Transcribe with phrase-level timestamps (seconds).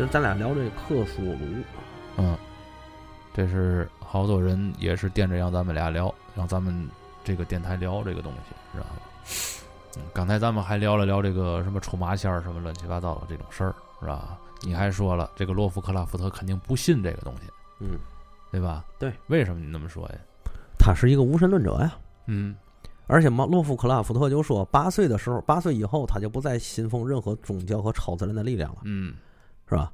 [0.00, 1.38] 今儿咱俩聊这个克苏鲁，
[2.16, 2.34] 嗯，
[3.34, 6.88] 这是好多人也是惦着让咱们俩聊，让咱们
[7.22, 8.92] 这个电台聊这个东西，知道吧？
[9.98, 14.38] 嗯，刚才咱们还聊了聊这个什么出马仙儿什么乱七八糟的这种事儿，是吧？
[14.62, 17.98] 你还说了，这个洛夫克拉夫特肯定不信这个东西，嗯，
[18.50, 18.82] 对吧？
[18.98, 20.14] 对，为什么你那么说呀？
[20.78, 21.94] 他是一个无神论者呀。
[22.24, 22.56] 嗯
[23.06, 29.12] 而且嘛，洛夫克拉夫特就说，八岁的时候，八岁以后，他就不再信奉任何宗教和超自然的力量了，嗯
[29.70, 29.90] 是吧？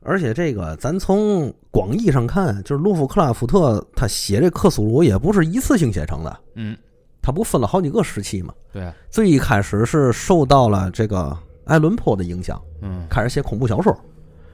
[0.00, 6.76] 而且这个，咱从广义上看，就是洛夫克拉夫特他写这克苏鲁也不是一次性写成的，嗯，
[7.20, 8.54] 他不分了好几个时期嘛。
[8.72, 13.96] 对啊，最一开始是受到了这个爱伦坡的影响，嗯开始写恐怖小说，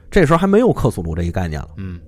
[0.09, 2.01] 这时候还没有克苏鲁这一概念了，嗯，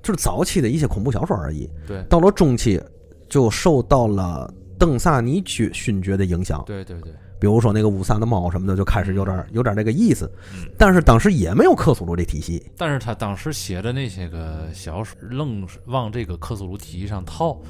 [0.00, 1.68] 就是早期的一些恐怖小说而已。
[1.86, 2.80] 对到了中期，
[3.28, 10.68] 就受到了邓萨尼爵勋爵的影响，对对对，比如说那个乌萨的猫什么的，就开始有点有点那个意思嗯。
[10.78, 17.60] 但是当时也没有克苏鲁这体系，但是他当时写的那些个小说，愣是往这个克苏鲁体系上套，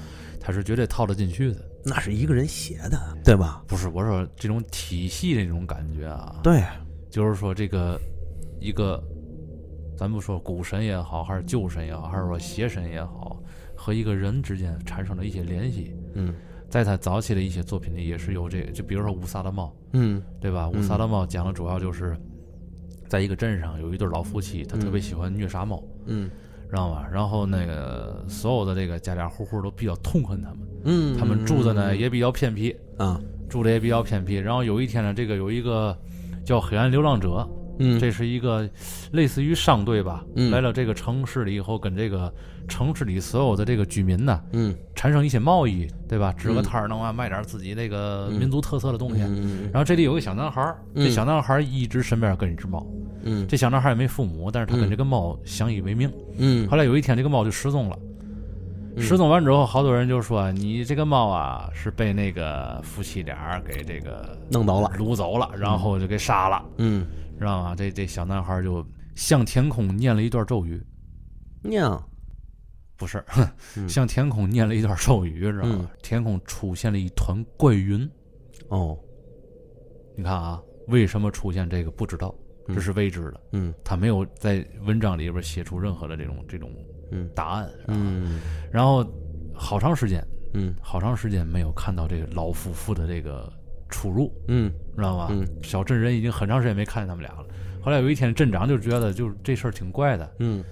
[0.41, 1.64] 他是绝对套得进去的。
[1.84, 3.62] 那是一个人写的，对吧？
[3.67, 6.62] 不是，我说这种体系的这种感觉啊，对，
[7.08, 7.98] 就是说这个
[8.61, 9.02] 一个，
[9.96, 13.40] 咱不说古神也好，还是旧神也好，还是说邪神也好，
[13.74, 15.95] 和一个人之间产生了一些联系。
[16.14, 16.35] 嗯
[16.68, 20.70] 在他早期的一些作品里，也是有这个，就比如说乌萨的猫，嗯对吧？
[20.73, 22.17] 嗯乌萨的猫讲的主要就是，
[23.08, 25.83] 在一个镇上有一对老夫妻，他特别喜欢虐杀猫。
[26.06, 26.30] 嗯
[26.70, 27.08] 知道吧？
[27.11, 33.18] 然后那个所有的这个家家户户都比较痛恨他们，嗯，他们住的呢嗯也比较偏僻，啊，
[33.48, 34.35] 住的也比较偏僻。
[34.35, 35.96] 然后有一天呢，这个有一个
[36.45, 38.68] 叫黑暗流浪者，嗯，这是一个
[39.12, 40.50] 类似于商队吧，嗯。
[40.50, 42.33] 来了这个城市里以后，跟这个
[42.68, 44.74] 城市里所有的这个居民呢嗯。
[44.94, 46.33] 产生一些贸易，对吧？
[46.33, 46.62] 支个嗯。
[46.62, 49.22] 摊儿弄啊卖点自己那个嗯民族特色的东西。
[49.22, 49.70] 嗯。
[49.72, 52.86] 然后这里有个小男孩儿，这嗯小男孩儿一直身边跟一只猫，
[53.22, 53.46] 嗯。
[53.46, 56.12] 这小男孩儿也没父母，但是他跟嗯这个猫相依为命。
[56.38, 56.68] 嗯。
[56.68, 57.96] 后来有一天，这个猫就失踪了。
[58.00, 58.05] 嗯
[59.00, 67.06] 失踪完之后，好多人就说你这个猫啊是被那个夫妻俩给这个弄走了，掳走了，然后就给杀了，嗯，
[67.38, 67.74] 知道吗？
[67.76, 68.84] 这这小男孩就
[69.14, 70.82] 向天空念了一段咒语，
[71.62, 71.84] 念，
[72.96, 73.24] 不是
[73.76, 75.76] 嗯向天空念了一段咒语，知道吗？
[75.80, 78.08] 嗯天空出现了一团怪云。
[78.68, 78.98] 哦，
[80.16, 82.34] 你看啊，为什么出现这个不知道，
[82.66, 83.40] 嗯这是未知的。
[83.52, 86.70] 嗯他没有在文章里边写出任何的这种这种
[87.10, 87.70] 嗯答案。
[87.86, 89.06] 嗯然后
[89.55, 90.24] 好长时间，
[90.55, 93.52] 嗯好长时间没有看到这个老夫妇的这个
[93.88, 95.29] 出入，嗯知道吗？
[95.31, 97.47] 嗯小镇人已经很长时间没看见他们俩了。
[97.81, 100.63] 后来有一天，镇长就觉得就是这事儿挺怪的，嗯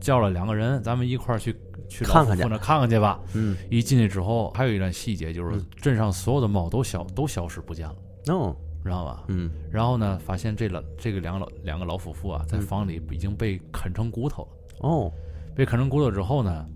[0.00, 1.54] 叫了两个人，咱们一块儿去
[1.88, 3.20] 去看看去夫妇那看看去吧。
[3.34, 7.96] 嗯，一进去之后，还有一段细节，就是嗯镇上所有的猫都消都消失不见了，
[8.28, 9.24] 哦，知道吧？
[9.28, 14.48] 嗯然后呢，发现这老这个两个老两个老夫妇啊，在嗯房里已经被啃成骨头了。
[14.88, 15.12] 哦，
[15.54, 16.66] 被啃成骨头之后呢，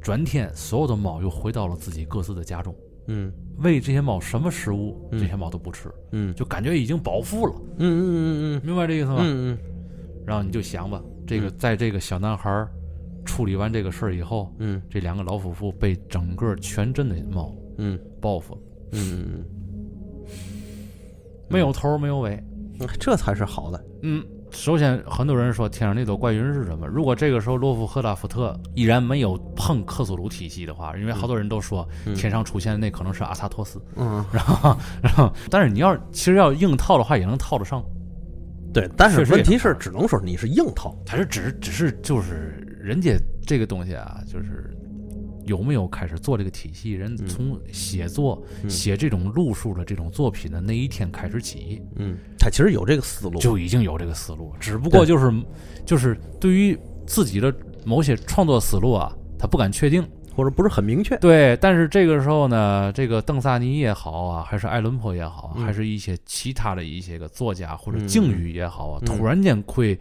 [0.00, 2.74] 转天所有的猫又回到了自己各自的家中。
[3.06, 3.32] 嗯。
[3.58, 5.20] 喂这些猫什么食物，嗯。
[5.20, 6.34] 这些猫都不吃，嗯。
[6.34, 8.26] 就感觉已经饱腹了，嗯嗯嗯
[8.56, 8.62] 嗯。
[8.64, 9.16] 明白这意思吗？
[9.20, 9.58] 嗯嗯。
[10.26, 11.54] 然后你就想吧，这个嗯。
[11.58, 12.68] 在这个小男孩儿
[13.24, 14.82] 处理完这个事儿以后，嗯。
[14.90, 17.98] 这两个老夫妇被整个全镇的猫嗯。
[18.20, 18.60] 报复了，
[18.92, 19.44] 嗯嗯
[21.48, 22.42] 没有头没有尾。
[22.80, 24.24] 嗯，这才是好的，嗯，
[24.54, 26.86] 首先很多人说天上那朵怪云是什么？
[26.86, 32.14] 如果这个时候洛夫赫拉夫特依然没有碰克苏鲁体系的话，因为好多人都说嗯。
[32.14, 37.84] 天上出现的那可能是阿萨托斯，嗯，然后然后，但是你要其实要硬套的话也能套得上，
[38.72, 44.73] 对，但是问题是，只能说你是硬套，它是只只是就是人家这个东西啊，就是
[45.44, 47.26] 有没有开始做这个体系，人嗯。
[47.26, 48.70] 从写作、嗯。
[48.70, 54.52] 写这种路数的这种作品的那一天开始起，嗯，他其实有这个思路，就已经有这个思路。
[54.52, 55.32] 了，只不过就是
[55.86, 57.54] 就是对于自己的
[57.84, 60.06] 某些创作思路啊，他不敢确定。
[60.36, 65.64] 或者不是很明确，对，但是这个时候呢，这个邓萨尼也好啊，还是爱伦坡也好，嗯。
[65.64, 68.08] 还是一些其他的一些个作家或者嗯。
[68.08, 69.06] 境遇也好啊，嗯。
[69.06, 69.96] 突然间会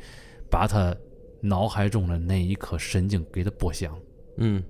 [0.49, 0.91] 把他
[1.39, 3.95] 脑海中的那一颗神经给他拨响，
[4.37, 4.63] 嗯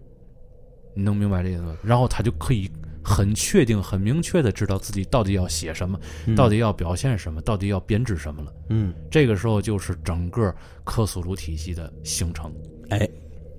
[0.94, 1.75] 你能明白这意思吗？
[1.84, 2.69] 然后他就可以
[3.04, 8.54] 很确定、很明确的知道自己到底要写什么，嗯到底要表现什么，到底要编织什么了。
[8.69, 10.54] 嗯，这个时候就是整个
[10.84, 12.54] 克苏鲁体系的形成。
[12.90, 13.10] 哎，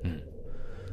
[0.03, 0.19] 嗯，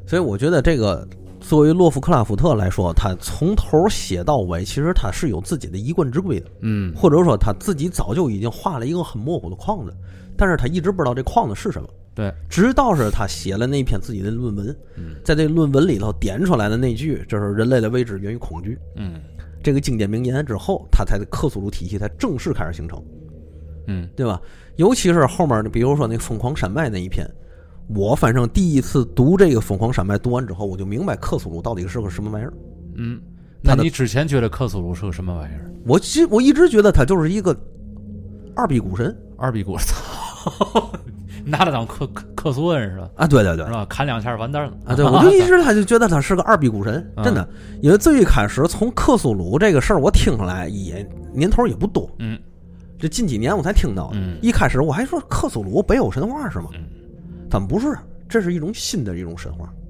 [0.05, 1.07] 所以我觉得这个
[1.39, 9.95] 作为洛夫克拉夫特来说，他从头写到尾，其实他是有自己的一贯之规的，嗯或者说他自己早就已经画了一个很模糊的框子，
[10.35, 11.87] 但是他一直不知道这框子是什么。
[12.13, 19.21] 对，直到是他写了那篇自己的论文，嗯在这论文里头点出来的那句，就是人类的未知源于恐惧嗯
[19.63, 23.01] 这个经典名言之后，他才克苏鲁体系才正式开始形成。
[23.87, 24.39] 嗯对吧？
[24.75, 27.27] 尤其是后面，比如说那《疯狂山脉》那一篇，
[27.87, 32.53] 我反正第一次读这个《疯狂山脉》，读完之后，我就明白克苏鲁到底是个什么玩意儿。
[32.95, 33.19] 嗯，
[33.61, 35.71] 那你之前觉得克苏鲁是个什么玩意儿？
[35.85, 37.55] 我其我一直觉得他就是一个
[38.55, 39.95] 二逼股神二逼股，操，
[41.45, 43.09] 拿他当克克克苏恩是吧？
[43.15, 43.25] 啊！
[43.27, 43.85] 对对对是，吧？
[43.89, 47.47] 砍两下完蛋了啊，对，我就一直他就觉得他是个二逼股神，嗯 真的。
[47.81, 52.37] 因为最一开始从克苏鲁这个事儿，我听上来也年头也不多，嗯
[52.99, 54.17] 这近几年我才听到的。
[54.17, 56.65] 嗯一开始我还说克苏鲁北欧神话是吗？
[56.75, 56.83] 嗯
[57.49, 57.97] 但不是，
[58.29, 59.80] 这是一种新的一种神话，嗯，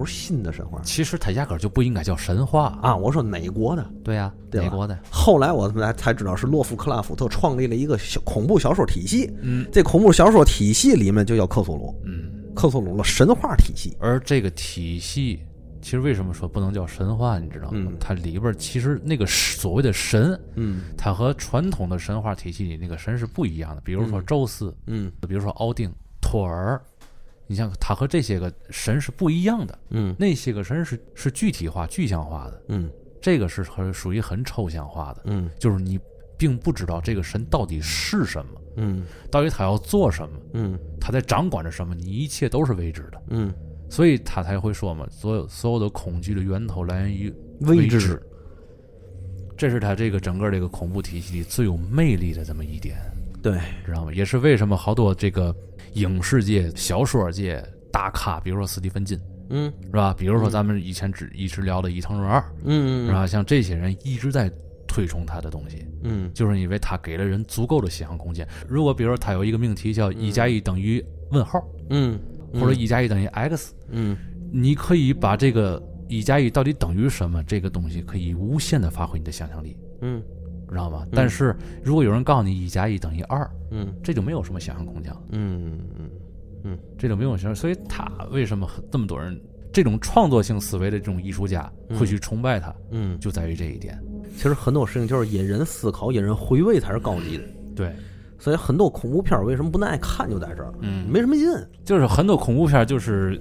[0.00, 2.78] 不是新的神话其实它压根儿就不应该叫神话。
[2.80, 2.96] 啊！
[2.96, 3.86] 我说哪国的？
[4.02, 4.98] 对呀，对吧美国的。
[5.10, 13.94] 后来我才才知道是洛夫克拉夫特创立了一个小恐怖小说体系，嗯这恐怖小说体系里面就叫克苏鲁，嗯，克苏鲁的神话体系。
[14.00, 15.40] 而这个体系。
[15.82, 17.38] 其实为什么说不能叫神话？
[17.38, 17.90] 你知道吗？
[17.90, 23.80] 嗯它里边儿其实那个所谓的神，嗯它和传统的神话体系里那个神是不一样的。
[23.82, 26.78] 比如说嗯宙斯，嗯比如说奥丁、托尔，
[27.50, 29.76] 你像他和这些个神是不一样的。
[29.88, 30.14] 嗯。
[30.16, 32.88] 那些个神是是具体化、具象化的，嗯。
[33.20, 35.50] 这个是很属于很抽象化的，嗯。
[35.58, 35.98] 就是你
[36.38, 39.02] 并不知道这个神到底是什么，嗯。
[39.32, 40.78] 到底他要做什么，嗯。
[41.00, 43.20] 他在掌管着什么，你一切都是未知的。
[43.30, 43.52] 嗯，
[43.88, 48.22] 所以他才会说嘛，所有所有的恐惧的源头来源于未知知，
[49.56, 52.96] 这是他这个整个这个恐怖体系里最有魅力的这么一点，
[53.42, 54.12] 对，知道吗？
[54.14, 55.52] 也是为什么好多这个
[55.94, 59.18] 影视界、小说界大咖，比如说斯蒂芬金，
[59.50, 59.72] 嗯。
[59.84, 60.14] 是吧？
[60.16, 63.26] 比如说咱们以前只一直聊的伊藤润二，嗯是吧？
[63.26, 64.50] 像这些人一直在
[64.86, 66.30] 推崇他的东西，嗯。
[66.32, 68.46] 就是因为他给了人足够的想象空间。
[68.68, 72.18] 如果比如说他有一个命题叫一加一等于问号，嗯，
[72.54, 74.16] 或者一加一等于 x，嗯。
[74.52, 80.20] 你可以把这个一加一到底等于什么这个东西，可以无限的发挥你的想象力，嗯
[80.70, 81.06] 知道吗？
[81.12, 85.78] 但是如果有人告诉你一加一等于二，嗯这就没有什么想象空间了，嗯
[86.64, 87.54] 嗯这就没有想象。
[87.54, 89.38] 所以他为什么这么多人
[89.72, 94.00] 这种创作性思维的这种艺术家会去崇拜他，嗯，就在于这一点。
[94.36, 97.44] 其实很多事情就是引人思考、引人回味才是高级的。
[97.74, 97.92] 对，
[98.38, 101.46] 所以很多恐怖片儿为什么不耐看，就在这儿，嗯，没什么劲。
[101.84, 103.40] 就是很多恐怖片儿就是。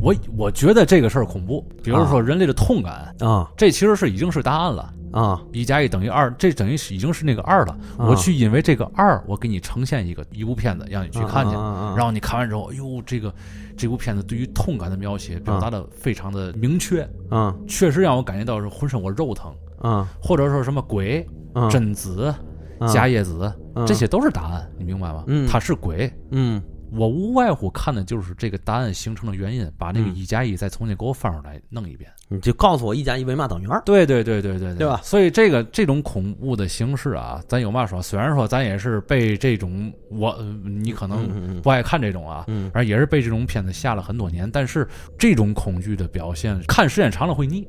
[0.00, 4.94] 我我觉得这个事儿恐怖，比如说人类的痛感，啊这其实是已经是答案了。
[5.12, 5.42] 啊。
[5.52, 7.72] 一加一等于二，这等于是已经是那个二了。
[7.98, 8.06] 啊。
[8.06, 13.34] 我去因为这个二，我给你呈现一个一部片子，让你去看去，然后你看完之后，哎呦，这个
[13.76, 17.54] 这部片子对于痛感的描写表达的非常的明确，啊。
[17.66, 20.08] 确实让我感觉到是浑身我肉疼，啊。
[20.22, 21.68] 或者说什么鬼、啊。
[21.68, 22.34] 贞子、
[22.78, 22.88] 啊。
[22.88, 23.42] 伽叶子，
[23.74, 23.84] 啊。
[23.86, 25.24] 这些都是答案，你明白吗？
[25.26, 25.48] 嗯。
[25.48, 26.12] 它是鬼。
[26.30, 26.62] 嗯。
[26.90, 30.14] 我无外乎看的就是这个答案形成的原因，把那个嗯。
[30.14, 32.10] 一加一再重新给我翻出来弄一遍。
[32.28, 33.80] 你就告诉我一加一为嘛等于二。
[33.84, 38.02] 对对对对对对吧所以这个这种恐怖的形式啊，咱有嘛说？
[38.02, 44.50] 虽然说咱也是被这种我呃你可嗯能嗯不爱看这种啊，嗯而也是被这种片子吓了很多年。
[44.50, 44.86] 但是
[45.18, 47.66] 这种恐惧的表现，看时间长了会腻。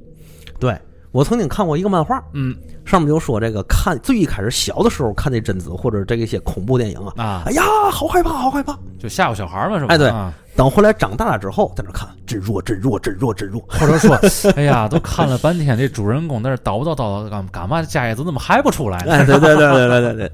[0.59, 0.77] 对
[1.11, 8.77] 我曾经看过一个漫画，嗯上面就说这个看最一开始小的时候看那贞子或者这个一些恐怖电影啊，啊哎，呀，好害怕，好害怕。
[8.99, 9.93] 就吓唬小孩嘛，是吧？
[9.93, 13.63] 哎对啊等后来长大了之后，在那看真弱，真弱，真弱，真弱。
[13.69, 14.13] 或者说，
[14.57, 17.81] 哎呀，都看了半天，这主人公在那叨叨叨叨干干嘛？
[17.81, 20.31] 家业子怎么还不出来对对对对对对对。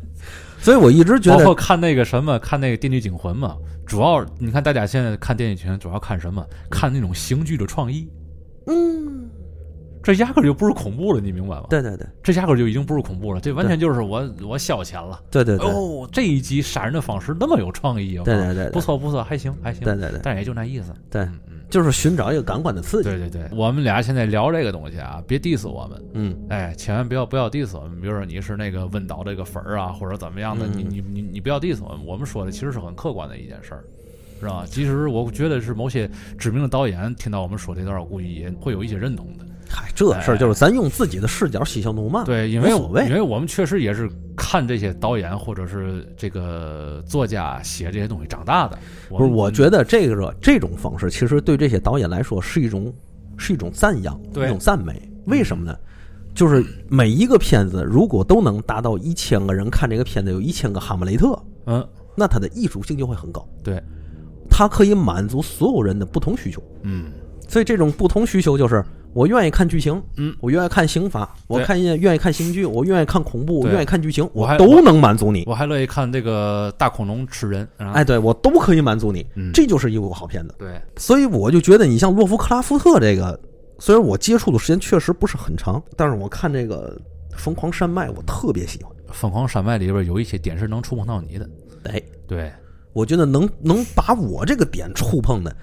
[0.60, 3.55] 所以我一直觉得，包括看那个什么，看那个《电锯惊魂》嘛，
[3.86, 6.44] 主要你看大家现在看《电锯惊魂》，主要看什么？
[6.72, 8.10] 看那种刑具的创意，
[8.65, 9.14] 嗯，
[10.05, 11.65] 这压根儿就不是恐怖了，你明白吗？
[11.67, 15.19] 对对对这压根儿就已经不是恐怖了，这完全就是我我消遣了。
[15.31, 18.24] 对对对哦，这一集杀人的方式那么有创意啊！
[18.24, 19.83] 对对对不错不错，还行还行。
[19.83, 20.93] 对对对，但也就那意思。
[21.09, 23.09] 对嗯嗯，就是寻找一个感官的刺激。
[23.09, 28.00] 对对对，我们俩现在聊这个东西啊，别 diss 我们，嗯哎，千万不要不要 diss 我们。
[28.00, 32.05] 比如说你是那个温导这个粉儿啊，或者怎么样的，嗯你你你你不要 diss 我们。
[32.05, 33.83] 我们说的其实是很客观的一件事儿，
[34.39, 34.65] 是吧？
[34.67, 36.07] 其实我觉得是某些
[36.38, 39.45] 知名的导演听到我们说这段，我估计也会有一些认同的。
[39.75, 42.24] 嗨，这事儿就是咱用自己的视角嬉笑怒骂。
[42.24, 48.79] 对，因为无所谓因为我们确实也是看这些导演或者是这个作家写这些东西长大的。
[49.10, 52.94] 不是，我觉得这个这种方式其实对这些导演来说是一种
[53.36, 55.01] 是一种赞扬，一种赞美。
[55.25, 55.77] 为什么呢？
[56.34, 63.82] 就是每一个片子如果都能达到一千个人看这个片子有一千个哈姆雷特，嗯，那它的艺术性就会很高，对，
[64.50, 66.62] 它可以满足所有人的不同需求。
[66.84, 67.12] 嗯
[67.48, 68.84] 所以这种不同需求就是，
[69.15, 75.45] 我愿意看剧情，嗯，我愿意看刑法，我对看愿意看刑剧，我愿意看恐怖，我愿意看剧情，我还都能满足你。
[75.48, 77.65] 我还乐意看这个大恐龙吃人。
[77.77, 80.53] 啊、哎，对我都可以满足你，嗯这就是一部好片子。
[80.60, 83.39] 对，所以我就觉得，你像洛夫克拉夫特这个，
[83.79, 87.00] 虽然我接触的时间确实不是很长，但是我看这个
[87.38, 88.93] 《疯狂山脉》，我特别喜欢。
[89.13, 91.50] 疯狂山脉里边有一些点是能触碰到你的。
[91.86, 92.51] 哎，对，
[92.91, 95.55] 我觉得能能把我这个点触碰的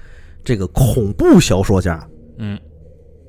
[0.43, 2.03] 这个恐怖小说家，
[2.39, 2.59] 嗯，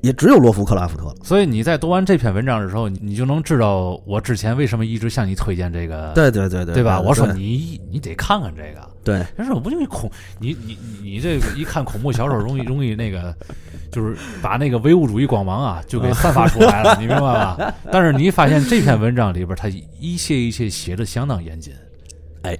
[0.04, 1.14] 也只有罗夫克拉夫特了。
[1.22, 7.00] 所以你在读完这篇文章的时候，你你就能知道我之前为什么一直向你推荐这个，对对对对，对吧？
[7.00, 8.86] 我说你你得看看这个。
[9.04, 13.34] 对但是我不就一恐你你你你这个一看恐怖小说容易 容易那个，
[13.92, 17.74] 就是把那个唯物主义光芒啊就给散发出来了， 你明白吧？
[17.92, 19.68] 但是你发现这篇文章里边，他
[20.00, 21.74] 一切一切写的相当严谨，
[22.44, 22.56] 哎，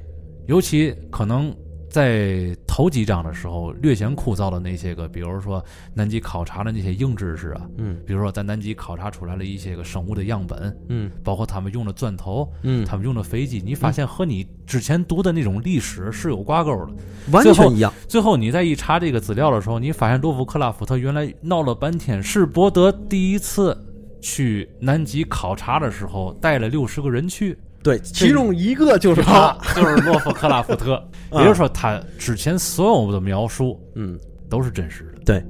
[0.46, 1.54] 尤其可能
[1.94, 16.88] 在头几章的时候略显枯燥的那些个，比如说南极考察的那些硬知识啊，嗯比如说在南极考察出来了一些个生物的样本，嗯包括他们用的钻头，嗯，他们用的飞机，你发现和你之前读的那种历史是有挂钩的。
[17.30, 17.94] 完全一样。
[18.08, 23.78] 最后你再一查这个资料的时候，你发现洛夫克拉夫特原来闹了半天是伯德第一次
[24.20, 29.56] 去南极考察的时候带了六十个人去，对，其中一个就是他。
[29.76, 31.00] 就是洛夫克拉夫特。
[31.32, 35.20] 也就是说，他之前所有的描述嗯，都是真实的。
[35.24, 35.44] 对，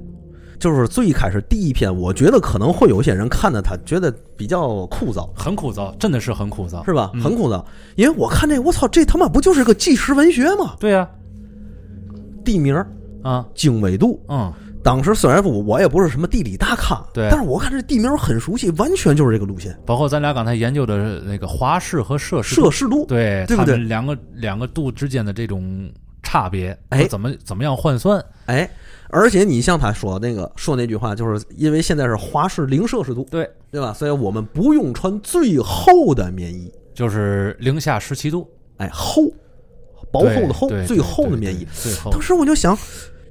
[0.59, 7.11] 就是最一开始第一篇，我觉得可能会有些人看的他觉得比较枯燥，很枯燥，真的是很枯燥，是吧？
[7.13, 7.63] 嗯很枯燥，
[7.95, 10.75] 因为我看这，我操，这他妈不就是个纪实文学吗？
[10.79, 11.07] 对呀、
[12.43, 12.75] 地名、
[13.21, 14.51] 啊，经纬度，嗯，
[14.85, 19.75] 当时虽然说我也不是什么地理大咖，对但是我看这地名很熟悉，完全就是这个路线。
[19.83, 28.23] 包括咱俩刚才研究的那个华氏和摄氏摄氏度，对，对不对两个两个度之间的这种差别，哎怎么怎么样换算？
[28.45, 28.69] 哎，
[29.09, 33.91] 而且你像他说那个说那句话，就是因为现在是华氏零摄氏度，对，对吧？
[33.91, 39.23] 所以我们不用穿最厚的棉衣，就是零下十七度，哎，厚，
[40.11, 42.21] 薄厚的厚，最厚的棉衣。，对当。
[42.21, 42.77] 时我就想，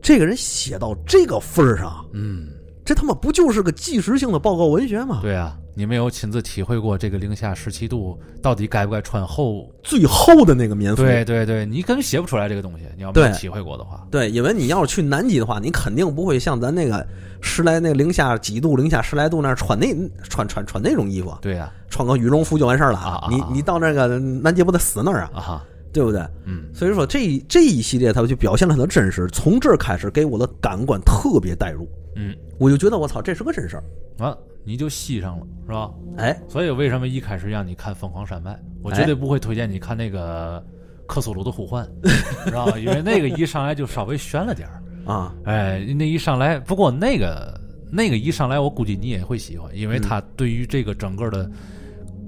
[0.05, 2.49] 这个人写到这个份儿上，嗯，
[2.85, 5.21] 这他妈不就是个纪实性的报告文学吗？
[5.23, 9.67] 对啊，你没有亲自体会过这个零下十七度到底该不该穿厚？
[9.83, 11.03] 最厚的那个棉服。
[11.03, 12.85] 对对对，你根本写不出来这个东西。
[12.99, 17.05] 你要没有体会过的话，对，因为你要是去南极的话，你肯定不会像咱那个
[17.41, 19.87] 十来那零下几度、零下十来度那儿穿那
[20.29, 22.99] 穿穿穿那种衣服，对呀，穿个羽绒服就完事儿了。
[22.99, 25.65] 啊啊啊你你到那个南极不得死那儿啊，
[25.95, 26.21] 对不对？
[26.45, 29.29] 嗯，所以说这这一系列，它就表现了它的真实。
[29.29, 33.85] 从这儿开始，给我的感官特别带入，嗯，我就觉得我操，这是个真事儿。
[34.19, 35.91] 啊，你就吸上了，是吧？
[36.17, 38.51] 哎，所以为什么一开始让你看《疯狂山脉》，
[38.83, 40.61] 我绝对不会推荐你看那个
[41.07, 41.89] 《克苏鲁的呼唤》，
[42.45, 42.77] 知道吧？
[42.79, 44.83] 因为那个一上来就稍微悬了点儿。
[45.05, 47.61] 啊，哎，那一上来，不过那个
[47.91, 51.51] 那个一上来，我估计你也会喜欢，因为它对于这个整个的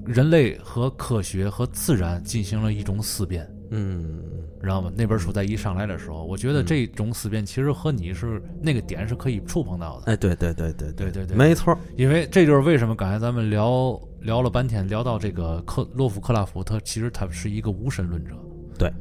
[0.05, 4.21] 人类和科学和自然进行了一种思辨，嗯，
[4.61, 4.91] 知道吗？
[4.95, 11.77] 那本书在一上来的时候，我觉得这种思辨其实和你是那个点是可以触碰到的，哎，对对对对对对对没错。
[11.95, 18.33] 因为这就是为什么刚才咱们聊聊了半天，聊到这个克洛夫克拉夫他，其实他是一个无神论者。
[18.77, 18.91] 对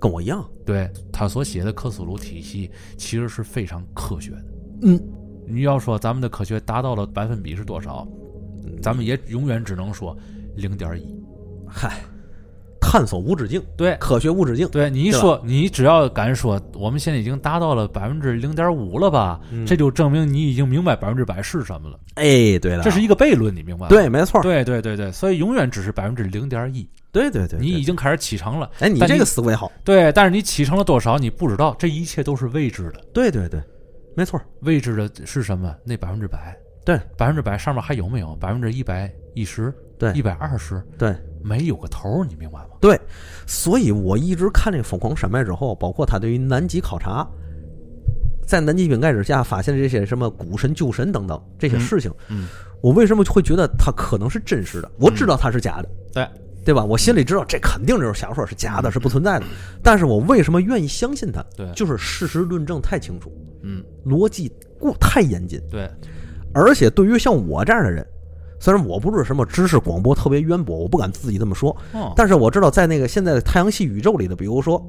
[0.00, 0.44] 跟我一样。
[0.64, 4.44] 对他所写的克苏鲁体系，其实是非常科学的。
[4.82, 5.00] 嗯，
[5.46, 8.08] 你要说咱们的科学达到了百分比是多少，
[8.82, 10.16] 咱们也永远只能说
[10.56, 11.14] 零点一。
[11.68, 12.00] 嗨，
[12.80, 14.66] 探索无止境，对科学无止境。
[14.68, 21.98] 对，你一说你只要敢说我们现在已经达到了百分之零点五了吧，嗯这就证明你已经明白百分之百是什么了。
[22.14, 23.88] 哎，对了，这是一个悖论，你明白吗？
[23.88, 24.42] 对，没错儿。
[24.42, 26.88] 对对对对，所以永远只是百分之零点一。
[27.12, 29.70] 对对对，你已经开始启程了，哎，你这个思维好。
[29.84, 33.00] 对，但是你启程了多少你不知道，这一切都是未知的。
[33.12, 33.60] 对对对，
[34.16, 34.40] 没错。
[34.62, 35.74] 未知的是什么？
[35.84, 39.72] 那百分之百，对，百分之百上面还有没有百分之一百一十？
[39.98, 40.82] 对一百二十？
[40.96, 42.76] 对没有个头儿，你明白吗？
[42.80, 42.98] 对，
[43.46, 47.26] 所以我一直看这个《疯狂山脉》之后，包括他对于南极考察，
[48.46, 52.46] 在南极冰盖之下发现这些什么古神旧神等等这些事情，嗯，
[52.82, 54.90] 我为什么会觉得它可能是真实的？
[54.98, 56.28] 我知道它是假的，对，
[56.64, 56.84] 对吧？
[56.84, 59.46] 我心里知道这肯定就是小说，是假的，是不存在的。
[59.82, 61.44] 但是我为什么愿意相信它？
[61.56, 63.32] 对就是事实论证太清楚，
[63.62, 65.88] 嗯，逻辑过太严谨，对，
[66.52, 68.06] 而且对于像我这样的人，
[68.60, 74.80] 虽然我不是什么知识广播特别渊博，我不敢自己这么说，哦，但是我知道在那个现在的太阳系宇宙里的，比如说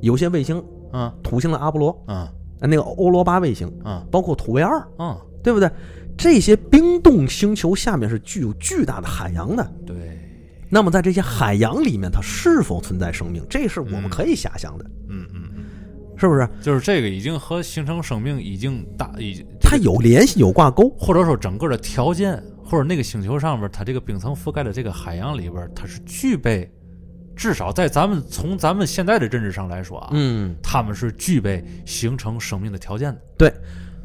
[0.00, 0.60] 有些卫星，
[0.92, 2.26] 嗯土星的阿波罗，嗯
[2.60, 5.70] 呃那个欧罗巴卫星，嗯包括土卫二，嗯，对不对？
[6.16, 9.72] 这些冰冻星球下面是具有巨大的海洋的。
[9.86, 9.96] 对，
[10.68, 13.42] 那么在这些海洋里面，它是否存在生命？
[13.48, 15.64] 这是我们可以遐想的，嗯嗯嗯，
[16.16, 16.46] 是不是？
[16.60, 20.90] 就是这个已经和形成生命已经大已经，它有联系，有挂钩。
[20.98, 26.70] 或者说整个的条件，或者那个星球上边，它这个冰层覆盖的这个海洋里边，它是具备，
[27.34, 33.20] 至少在咱们从咱们现在的认知上来说啊，嗯，他们是具备形成生命的条件的。
[33.36, 33.52] 对，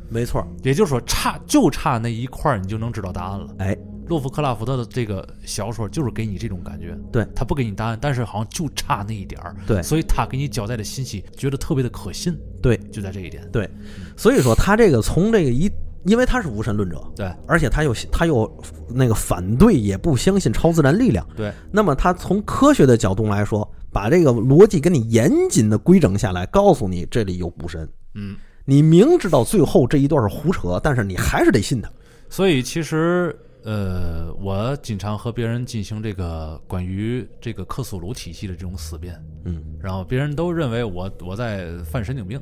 [0.09, 0.43] 没错。
[0.63, 3.53] 也就是说，差就差那一块儿，你就能知道答案了。
[3.59, 7.23] 哎，洛夫克拉夫特的这个小说就是给你这种感觉，对。
[7.35, 9.83] 他不给你答案，但是好像就差那一点儿，对。
[9.83, 13.69] 所以他给你交代的信息觉得特别的可信，对，就在这一点，对，
[14.17, 15.69] 所以说他这个从这个一，
[16.05, 21.27] 因为他是无神论者，对而且他又他又那个反对，也不相信超自然力量。
[21.35, 27.87] 对那么他从科学的角度来说，把这个逻辑给你严谨的规整下来，告诉你这里有古神。
[28.13, 31.89] 嗯，你明知道最后这一段是胡扯，但是你还是得信他。
[32.29, 33.37] 所以其实。
[33.67, 42.39] 呃，我经常和别人进行这个关于这个克苏鲁体系的这种思辨，嗯，然后别人都认为我我在犯神经病。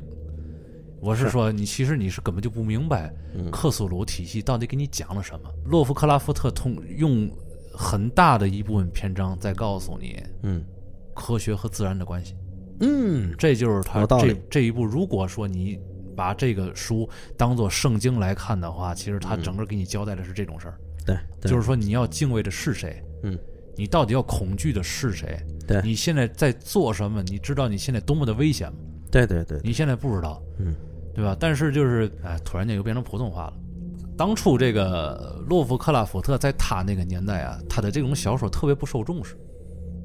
[1.04, 5.50] 我是是说，你其实你是根本就不明白嗯克苏鲁体系到底给你讲了什么。
[5.66, 7.30] 洛夫克拉夫特通用
[7.72, 10.64] 很大的一部分篇章在告诉你嗯
[11.14, 12.34] 科学和自然的关系，
[12.80, 14.84] 嗯，这就是他这这一步。
[14.84, 15.78] 如果说你
[16.16, 23.38] 把这个书当做圣经来看的话，其实他整个给你交代的是这种事儿，对，对就是说你要敬畏的是谁，嗯，
[23.76, 25.38] 你到底要恐惧的是谁？
[25.66, 27.22] 对你现在在做什么？
[27.22, 28.78] 你知道你现在多么的危险吗？
[29.10, 30.74] 对对对，你现在不知道，嗯，
[31.14, 31.36] 对吧？
[31.38, 33.54] 但是就是，哎，突然间又变成普通话了。
[34.16, 39.36] 当初这个洛夫克拉夫特在他那个年代啊，他的这种小说特别不受重视，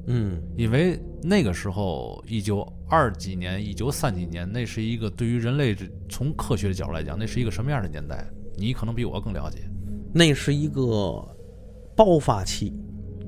[0.06, 8.28] 嗯因为那个时候一九二几年、一九三几年，那是一个对于人类这从科学的角度来讲，那是一个什么样的年代？
[8.56, 9.58] 你可能比我更了解，
[10.12, 10.82] 那是一个
[11.96, 12.74] 爆发期。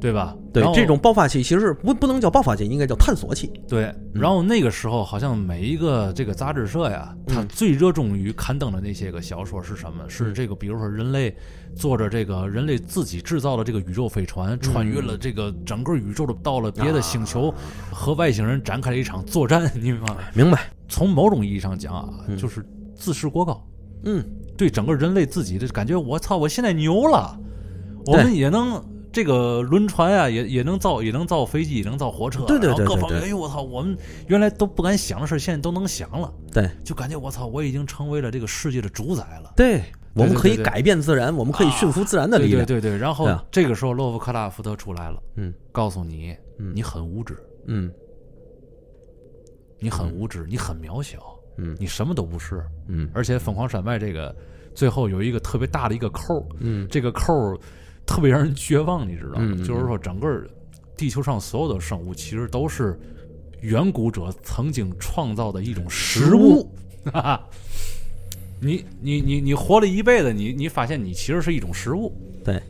[0.03, 0.37] 对吧？
[0.53, 3.49] 对这种爆发期其实是不不能叫爆发期，应该叫探索期。
[3.69, 10.03] 对，然后那个时候好像每一个这个杂志社呀，它嗯最热衷于刊登的那些个小说是什么？
[10.09, 11.33] 是这个，比如说人类
[11.77, 17.55] 坐着这个人类自己制造的这个宇宙飞船，穿越了这个整个宇宙的，到了别的星球，
[17.93, 20.17] 和外星人展开了一场作战，你明白吗？
[20.35, 20.69] 明白？
[20.89, 23.65] 从某种意义上讲啊，嗯就是自视过高，
[24.03, 24.21] 嗯，
[24.57, 27.39] 对整个人类自己的感觉，我操，我现在牛了，
[28.07, 28.83] 我们也能。
[29.13, 33.97] 这个轮船啊，也也能造，也能造飞机，也能造火车，对对对然后各方面，哎呦我操，我们
[34.27, 36.71] 原来都不敢想的事，现在都能想了，对。
[36.83, 39.53] 就感觉我操，我已经成为了这个世界的主宰了。
[39.55, 39.83] 对，
[40.15, 42.65] 我们可以改变自然，我们可以驯服自然的力量。
[42.65, 45.53] 对对对，然后这个时候洛夫克拉夫特出来了，嗯。
[45.71, 46.73] 告诉你，嗯。
[46.75, 47.93] 你很无知，嗯。
[49.79, 51.19] 你很无知，你很渺小，
[51.59, 51.77] 嗯。
[51.79, 52.65] 你什么都不是。
[52.89, 53.11] 嗯。
[53.13, 54.35] 而且疯狂山脉这个
[54.75, 56.89] 最后有一个特别大的一个扣，嗯。
[56.91, 57.59] 这个扣儿
[58.07, 59.57] 特别让人绝望，你知道吗？
[59.65, 60.45] 就是说，整个
[60.97, 62.99] 地球上所有的生物其实都是
[63.61, 66.71] 远古者曾经创造的一种食物。
[67.13, 67.49] 哈哈，
[68.61, 72.13] 你你你你活了一辈子，你你发现你其实是一种食物，
[72.45, 72.63] 对，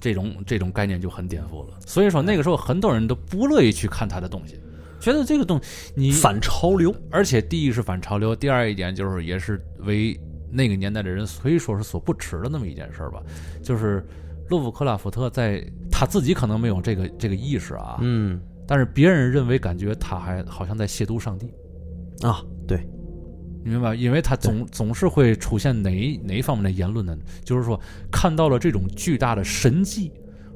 [0.00, 1.78] 这种这种概念就很颠覆了。
[1.86, 4.58] 所以说那个时候很多人都不乐意去看他的东西，
[4.98, 6.92] 觉得这个东西你反潮流。
[7.10, 10.18] 而且第一是反潮流，第二一点就是也是为
[10.50, 13.22] 那个年代的人可以说是所不耻的那么一件事儿吧，
[13.62, 14.06] 就是
[14.48, 21.52] 洛夫克拉夫特在他自己可能没有这个这个意识啊，嗯但是别人认为感觉他还好像在亵渎上帝，
[22.22, 22.78] 啊，对，
[23.64, 23.94] 你明白？
[23.94, 25.90] 因为他总总是会出现哪
[26.24, 27.16] 哪一方面的言论呢？
[27.44, 30.12] 就是说看到了这种巨大的神迹。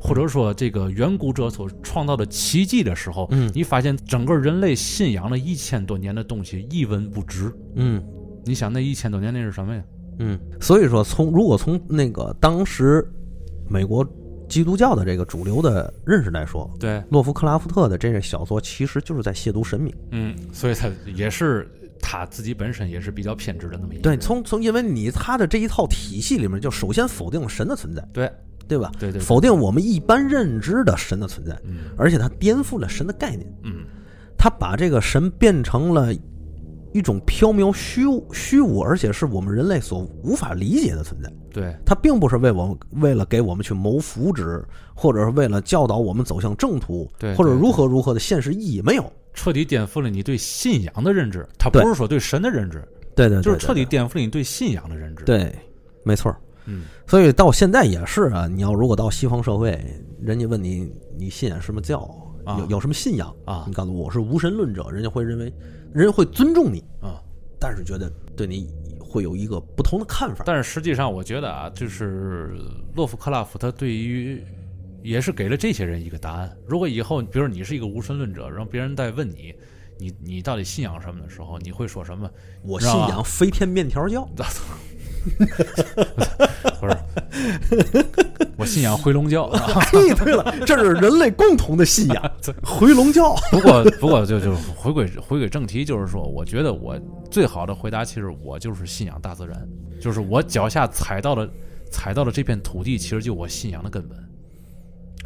[0.07, 7.51] 或者说，这个远古者所创造的奇迹的时候，嗯你发现整个人类信仰了一千多年的东西一文不值。
[7.75, 8.05] 嗯
[8.45, 9.83] 你想那一千多年那是什么呀？
[10.19, 13.05] 嗯，所以说从如果从那个当时
[13.69, 14.07] 美国
[14.49, 19.93] 基督教的这个主流的认识来说，对，洛夫克拉夫特的这个小说其实就是在亵渎神明。
[20.11, 21.69] 嗯，所以他也是
[22.01, 28.31] 他自己本身也是比较偏执的那么一个对，从从因为你他的这一套体系里面，就首先否定了神的存在，对
[28.69, 28.93] 对吧？
[29.01, 33.85] 对对，对否定我们一般认知的神的存在，嗯而且他颠覆了神的概念，嗯
[34.39, 36.15] 他把这个神变成了
[36.95, 41.31] 一种缥缈虚无虚无，而且是我们人类所无法理解的存在。
[41.53, 49.13] 对它并不是为我们为了给我们去谋福祉，或者是为了教导我们走向正途，对对或者如何如何的现实意义没有。
[49.35, 55.53] 彻底颠覆了你对信仰的认知，它不是说对神的认知，对对对，就是彻底颠覆了你对信仰的认知。，对，
[56.05, 56.35] 没错。
[56.67, 59.79] 嗯所以到现在也是啊，你要如果到西方社会，
[60.23, 61.99] 人家问你你信仰什么教，
[62.45, 65.53] 啊有有什么信仰啊你告诉我是无神论者，人家会认为，
[65.95, 67.23] 人会尊重你，啊。
[67.59, 68.69] 但是觉得对你
[69.01, 70.43] 会有一个不同的看法。
[70.45, 72.55] 但是实际上，我觉得啊，就是
[72.95, 74.45] 洛夫克拉夫他对于
[75.03, 76.55] 也是给了这些人一个答案。
[76.67, 79.55] 如果以后，比如你是一个无神论者，让别人在问你，
[79.99, 82.29] 你你到底信仰什么的时候，你会说什么？
[82.63, 84.29] 我信仰飞天面条教，
[86.81, 86.97] 不是，
[88.57, 89.49] 我信仰回笼教。
[89.91, 92.33] 嘿， 对了，这是人类共同的信仰，
[92.63, 93.35] 回笼教。
[93.51, 96.99] 不过，不过就就回归回归正题，就是说，我觉得我
[97.31, 99.67] 最好的回答，其实我就是信仰大自然，
[100.01, 101.49] 就是我脚下踩到的
[101.91, 104.19] 踩到的这片土地，其实就我信仰的根本。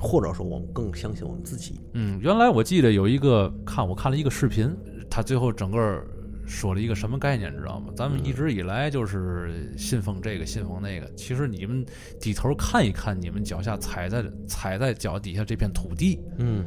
[0.01, 1.81] 或者说我们更相信我们自己。
[1.95, 4.73] 嗯，原来我记得有一个看我看了一个视频，
[5.11, 6.01] 他最后整个
[6.49, 7.93] 说了一个什么概念，知道吗？
[7.95, 11.85] 咱们一直以来就是信奉这个信奉那个，其实你们
[12.19, 16.65] 低头看一看，你们脚下踩在踩在脚底下这片土地，嗯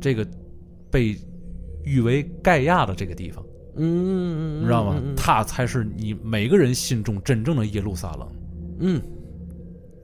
[0.00, 0.26] 这个
[0.90, 1.16] 被
[1.84, 3.44] 誉为盖亚的这个地方，
[3.76, 5.00] 嗯，你知道吗？
[5.04, 8.28] 嗯它才是你每个人心中真正的耶路撒冷。
[8.78, 9.02] 嗯，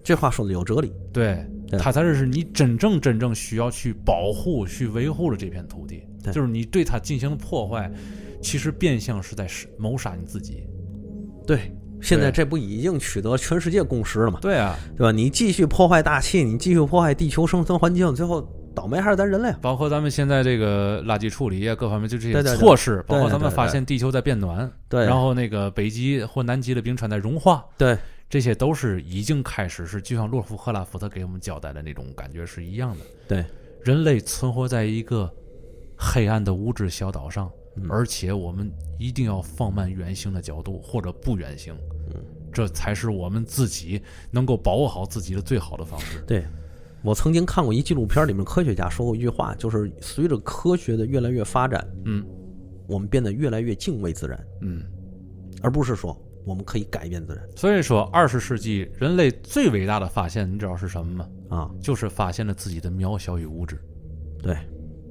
[0.02, 0.92] 这话说的有哲理。
[1.12, 1.46] 对，
[1.78, 6.02] 它才是是你真正真正需要去保护、去维护的这片土地。
[6.24, 7.88] 对就是你对它进行破坏，
[8.44, 10.66] 其实变相是在是谋杀你自己。
[11.46, 14.38] 对，现在这不已经取得全世界共识了吗？
[14.42, 15.10] 对啊，对吧？
[15.10, 19.58] 你继续破坏大气，你继续破坏地球生存环境，最后倒霉还是咱人类啊。
[19.62, 27.96] 包括咱们现在这个垃圾处理啊，各方面就这些措施，包括咱们发现地球在变暖，对，然后那个北极或南极的冰川在融化，对
[28.28, 33.04] 这些都是已经开始是就像洛夫赫拉夫特给我们交代的那种感觉是一样的。
[33.28, 33.44] 对，
[33.82, 35.30] 人类存活在一个
[35.96, 37.52] 黑暗的无知小岛上，嗯
[37.88, 41.74] 而且我们一定要放慢远行的角度，或者不远行，
[42.14, 46.22] 嗯这才是我们自己能够保护好自己的最好的方式。
[46.26, 46.44] 对。
[47.02, 52.24] 我曾经看过一纪录片，里面科学家说过一句话，就是随着科学的越来越发展，嗯
[52.86, 54.82] 我们变得越来越敬畏自然，嗯，
[55.60, 61.28] 而不是说我们可以改变自然所以说，二十世纪人类最伟大的发现，你知道是什么吗？
[61.50, 61.70] 啊。
[61.78, 63.78] 就是发现了自己的渺小与无知，
[64.42, 64.56] 对，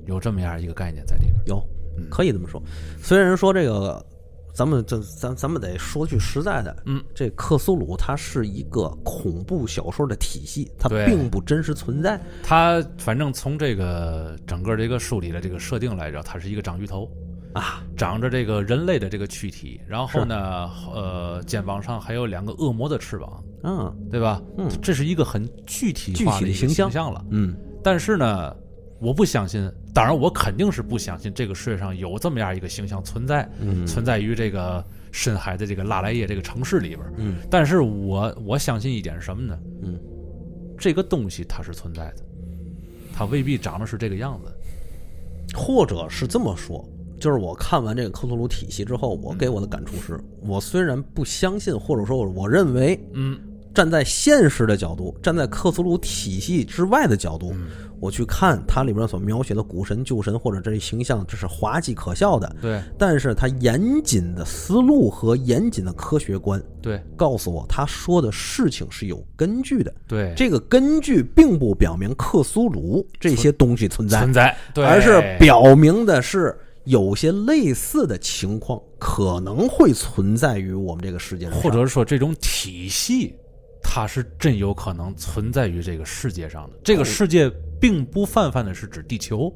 [0.07, 1.35] 有这么样一个概念在里边。
[1.45, 2.61] 有嗯，可以这么说。
[3.01, 4.05] 虽然说这个，
[4.53, 12.21] 咱们这咱咱们得说句实在的，嗯，这克苏鲁它是一个恐怖小说的体系，它并不真实存在。
[12.43, 17.09] 它反正从这个整个这个书里的这个设定来着，它是一个章鱼头
[17.53, 23.95] 啊，长着这个人类的这个躯体，然后呢，呃，肩膀上还有两个恶魔的翅膀，嗯。
[24.11, 24.39] 对吧？
[24.57, 24.69] 嗯。
[24.81, 27.25] 这是一个很具体化具体的一个形形象了。
[27.31, 27.55] 嗯。
[27.83, 28.55] 但是呢，
[29.03, 37.01] 我不相信，当然我肯定是不相信这个世界上有这么样一个形象存在，嗯存在于这个深海的这个拉莱耶这个城市里边。
[37.17, 39.59] 嗯但是我我相信一点是什么呢？
[39.81, 39.99] 嗯，
[40.77, 42.23] 这个东西它是存在的，
[43.13, 44.49] 它未必长得是这个样子。
[45.53, 46.83] 或者是这么说。
[47.19, 53.39] 就是我看完这个克苏鲁体系之后，我给我的感触是，我虽然不相信，或者说我认为嗯
[53.73, 57.67] 站在现实的角度，站在克苏鲁体系之外的角度，嗯，
[58.03, 62.53] 我去看它里面所描写的古神、旧神或者这些形象，这是滑稽可笑的。
[62.61, 69.93] 对但是它严谨的思路和严谨的科学观对告诉我，他说的事情是有根据的。
[70.05, 83.33] 对，这个根据并不表明克苏鲁这些东西存在，存在，对，而是表明的是有些类似的情况可能会存在于我们这个世界上，或者说这种体系，
[83.81, 86.77] 它是真有可能存在于这个世界上的。
[86.83, 87.49] 这个世界
[87.83, 89.53] 并不泛泛的是指地球，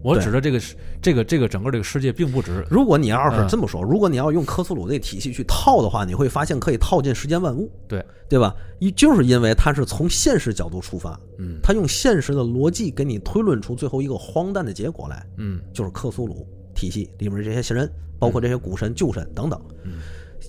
[0.00, 3.48] 我指的这个是这个这个整个这个世界，并不指如果你要是嗯。
[3.48, 8.00] 这么说，如果你要用克苏鲁那体系去套的话，你会发现可以套进世间万物，对。
[8.28, 8.54] 对吧？
[8.78, 11.58] 一就是因为它是从现实角度出发，嗯。
[11.64, 15.60] 它用现实的逻辑给你推论出最后一个荒诞的结果来，嗯。
[15.74, 16.46] 就是克苏鲁
[16.76, 19.60] 体系里面这些神人，包括这些古神、旧神等等。
[19.82, 19.94] 嗯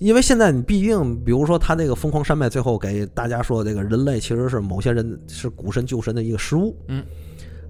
[0.00, 6.76] 因为现在你毕竟，比如说他那个疯狂山脉，最后给大家说，这个人类其实是某些人是古神旧神的一个失误。
[6.88, 7.04] 嗯，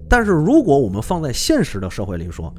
[0.09, 2.53] 但是如果我们放在现实的社会里说，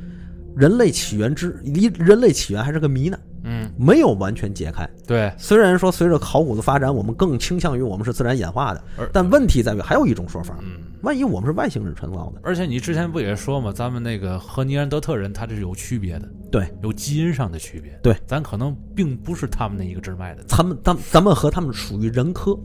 [0.56, 4.88] 人类起源之离人类起源还是个谜呢，嗯，没有完全解开。
[5.06, 10.80] 对，虽然说随着考古的发展，我们更倾向于我们是自然演化的，但问题在于还有一种说法，嗯。
[11.06, 12.40] 万一我们是外星人创造的？
[12.42, 13.72] 而且你之前不也说吗？
[13.72, 17.96] 咱们那个和尼安德特人，他这是有区别的，对，有基因上的区别。
[18.02, 20.42] 对，咱可能并不是他们那一个支脉的。
[20.48, 22.58] 他们咱咱们和他们属于人科，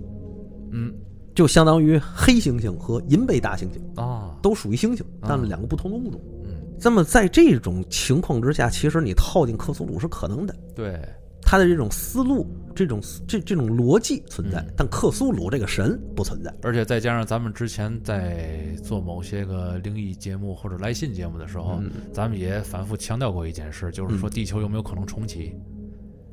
[0.71, 0.91] 嗯
[1.35, 6.19] 就相当于黑猩猩和银背大猩猩啊，都属于猩猩，但是两个不同的物种。
[6.43, 10.99] 嗯，那么在这种情况之下，其实你套进克苏鲁是可能的，对，
[11.43, 16.53] 他的这种思路、这种这这种逻辑存在嗯，但克苏鲁这个神不存在。
[16.63, 25.55] 而且再加上咱们之前在做某些个灵异节目或者来信节目的时候，嗯咱们也反复强调过一件事，就是说地球有没有可能重启，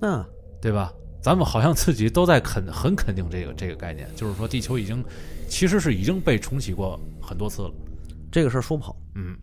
[0.01, 0.25] 那
[0.61, 0.93] 对吧？
[1.21, 5.05] 咱们好像自己都在肯很肯定这个这个概念，就是说地球已经
[5.49, 7.73] 其实是已经被重启过很多次了。
[8.31, 9.37] 这个事儿说不好，嗯，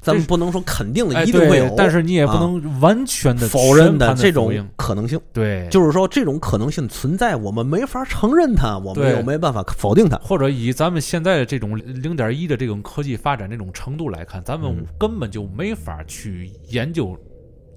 [0.00, 5.20] 咱们不能说肯定的哎一定会有，对但是你也不啊能完全的否认的这种可能性。
[5.32, 10.16] 对，就是说，这种可能性存在，我们没法承认它，我们又没办法否定它。
[10.18, 17.14] 或者以咱们现在的这种零点一的这种科技发展这种程度来看，咱们嗯根本就没法去研究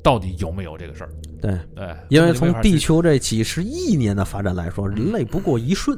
[0.01, 1.09] 到底有没有这个事儿。
[1.41, 5.97] 对，对，因为从地球这几十亿年的发展来说，人类不过一瞬，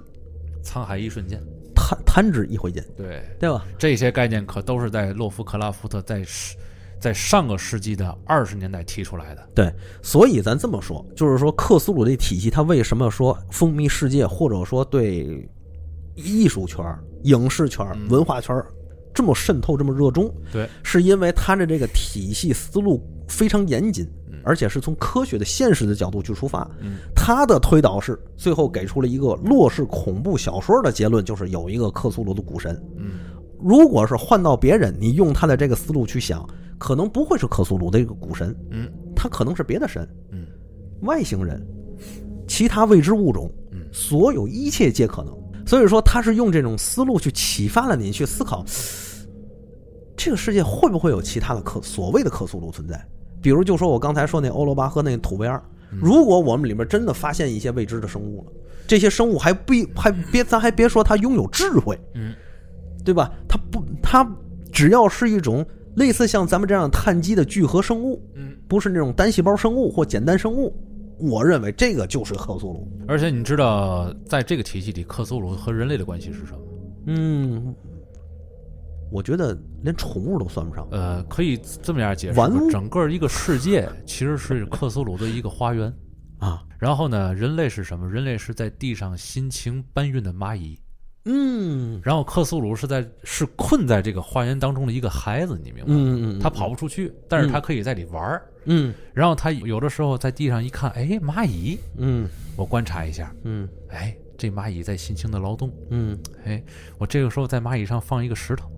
[0.63, 1.39] 沧海一瞬间，
[1.85, 3.63] 弹弹指一挥间，对，对吧？
[3.77, 6.57] 这些概念可都是在洛夫克拉夫特在世
[6.99, 9.47] 在上个世纪的二十年代提出来的。
[9.53, 9.71] 对，
[10.01, 15.47] 所以咱这么说，就是说克苏鲁这体系，它为什么说风靡世界，或者说对
[16.15, 16.83] 艺术圈、
[17.23, 18.59] 影视圈、嗯文化圈
[19.13, 20.33] 这么渗透、这么热衷？
[20.51, 26.65] 对，是因为它的这个体系思路非常严谨嗯，而且是从科学的、现实的角度去出发。
[26.79, 32.81] 嗯它的推导是最后给出了一个洛氏恐怖小说的结论，就是有一个克苏鲁的古神。
[32.97, 33.19] 嗯
[33.59, 40.45] 如果是换到别人，你用他的这个思路去想，可能不会是克苏鲁的一个古神，嗯他可能是别的神，嗯
[41.01, 41.65] 外星人，
[42.47, 45.33] 其他未知物种，嗯所有一切皆可能。
[45.65, 48.63] 所以说，他是用这种思路去启发了你去思考，
[50.15, 53.03] 这个世界会不会有其他的克所谓的克苏鲁存在？
[53.45, 58.51] 比如，就说我刚才说那欧罗巴和那土维尔，嗯如果我们里面真的发现一些未知的生物了，
[58.87, 62.33] 这些生物还不还别咱还别说它拥有智慧，嗯
[63.03, 63.31] 对吧？
[63.47, 64.27] 它不，它
[64.71, 65.63] 只要是一种
[65.95, 70.75] 类似像咱们这样碳基的聚合生物，嗯，不是那种单细胞生物或简单生物，
[71.19, 72.87] 我认为这个就是克苏鲁。
[73.07, 76.59] 而且你知道，在这个体系里，克苏鲁和人类的关系是什么？
[77.05, 77.75] 嗯，
[79.11, 79.55] 我觉得
[79.85, 80.85] 连宠物都算不上。
[80.91, 85.93] 呃，可以这么样解释整个一个世界其实是克苏鲁的一个花园。
[86.39, 88.09] 啊，然后呢，人类是什么？
[88.09, 90.77] 人类是在地上辛勤搬运的蚂蚁。
[91.27, 95.97] 嗯然后克苏鲁是在是困在这个花园当中的一个孩子，你明白吗？
[95.97, 98.45] 嗯嗯，他跑不出去，但是他可以在里玩儿。
[98.65, 106.61] 嗯然后他有的时候在地上一看，哎，蚂蚁，嗯我观察一下，嗯哎，这蚂蚁在辛勤的劳动，嗯哎，
[106.99, 108.69] 我这个时候在蚂蚁上放一个石头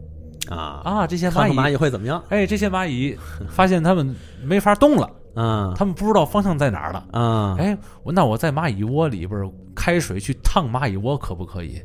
[0.49, 2.23] 啊啊，这些蚂蚁，会怎么样？
[2.29, 3.17] 哎，这些蚂蚁
[3.49, 7.05] 发现它们没法动了， 嗯它们不知道方向在哪儿了。
[7.11, 11.81] 啊哎，我那我在蚂蚁窝里边开水去烫蚂蚁窝可不可以？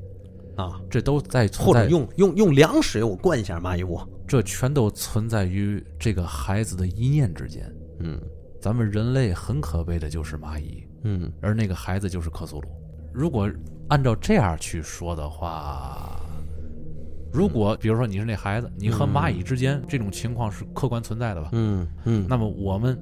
[0.57, 4.07] 啊，这都在存在，或者用用用凉水我灌一下蚂蚁窝。
[4.27, 7.70] 这全都存在于这个孩子的一念之间。
[8.01, 8.20] 嗯
[8.61, 12.68] 咱们人类很可悲的就是蚂蚁，嗯而那个孩子就是克苏鲁。
[13.12, 13.51] 如果
[13.88, 16.18] 按照这样去说的话，
[17.33, 21.49] 如果比如说你是那孩子，你和蚂蚁之间这种情况是客观存在的吧？
[21.53, 22.99] 嗯嗯那么我们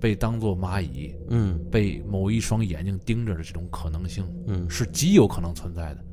[0.00, 6.04] 被当做蚂蚁，嗯被某一双眼睛盯着的这种可能性嗯是极有可能存在的，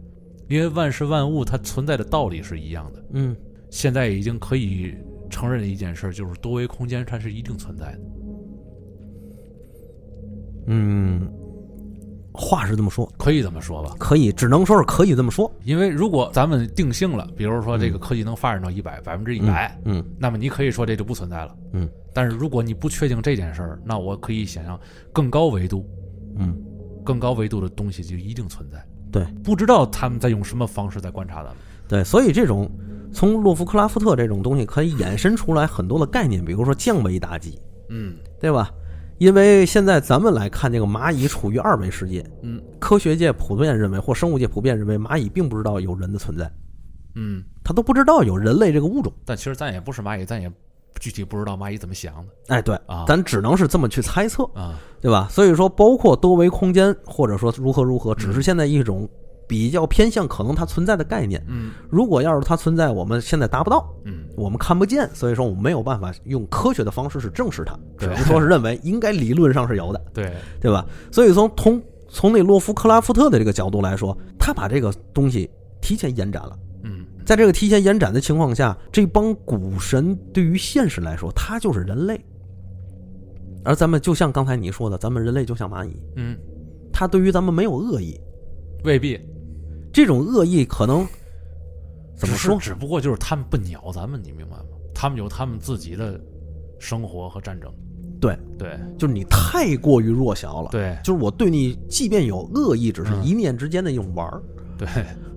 [0.49, 3.03] 因为万事万物它存在的道理是一样的。
[3.11, 3.35] 嗯
[3.69, 4.93] 现在已经可以
[5.29, 7.99] 承认的一件事就是多维空间它是一定存在的。
[10.71, 11.31] 嗯，
[12.39, 15.51] 话是这么说，可以这么说吧，可以，只能说是可以这么说。
[15.65, 21.53] 因为如果咱们定性了，比如说这个科技能发展到一百百分之一百，嗯那么你可以说这就不存在了。
[21.73, 24.79] 嗯但是如果你不确定这件事儿，那我可以想象
[25.13, 25.85] 更高维度、
[26.37, 26.57] 嗯，
[27.03, 28.83] 更高维度的东西就一定存在。
[29.11, 31.57] 对不知道他们在用什么方式在观察咱们。
[31.87, 32.69] 对，所以这种
[33.11, 38.69] 从洛夫克拉夫特这种东西可以衍生出来很多的概念，比如说降维打击，嗯对吧？
[39.19, 46.51] 因为现在咱们来看这个蚂蚁处于二维世界，嗯科学界普遍认为，或生物界普遍认为，蚂蚁并不知道有人的存在，
[47.15, 49.13] 嗯，它都不知道有人类这个物种。
[49.25, 50.51] 但其实咱也不是蚂蚁，咱也
[50.99, 54.79] 具体不知道蚂蚁怎么想的哎，对啊咱只能是这么去猜测，啊。
[55.01, 55.27] 对吧？
[55.31, 59.07] 所以说，包括多维空间，或者说如何如何，只是现在一种
[59.49, 61.43] 比较偏向可能它存在的概念。
[61.47, 70.31] 嗯如果要是它存在，我们现在达不到，嗯我们看不见，所以说我们没有办法用科学的方式去证实它，只能说是认为应该理论上是有的，对，
[70.61, 70.85] 对吧？
[71.11, 75.49] 所以从从从那洛夫克拉夫特的这个角度来说，他把这个东西
[75.81, 76.55] 提前延展了。
[76.83, 82.19] 嗯在这个提前延展的情况下，这帮古神对于现实来说，他就是人类。
[83.65, 86.37] 而咱们就像刚才你说的，咱们人类就像蚂蚁，嗯，
[86.93, 88.19] 他对于咱们没有恶意，
[88.83, 89.19] 未必。
[89.91, 91.07] 这种恶意可能
[92.17, 92.57] 怎么说？
[92.59, 94.63] 只只不过就是他们不鸟咱们，你明白吗？
[94.93, 96.19] 他们有他们自己的
[96.79, 97.71] 生活和战争。
[98.19, 100.69] 对，对就是你太过于弱小了。
[100.71, 104.43] 对就是我对你，即便有恶意，只是嗯一念之间的一种玩儿，
[104.77, 104.87] 对，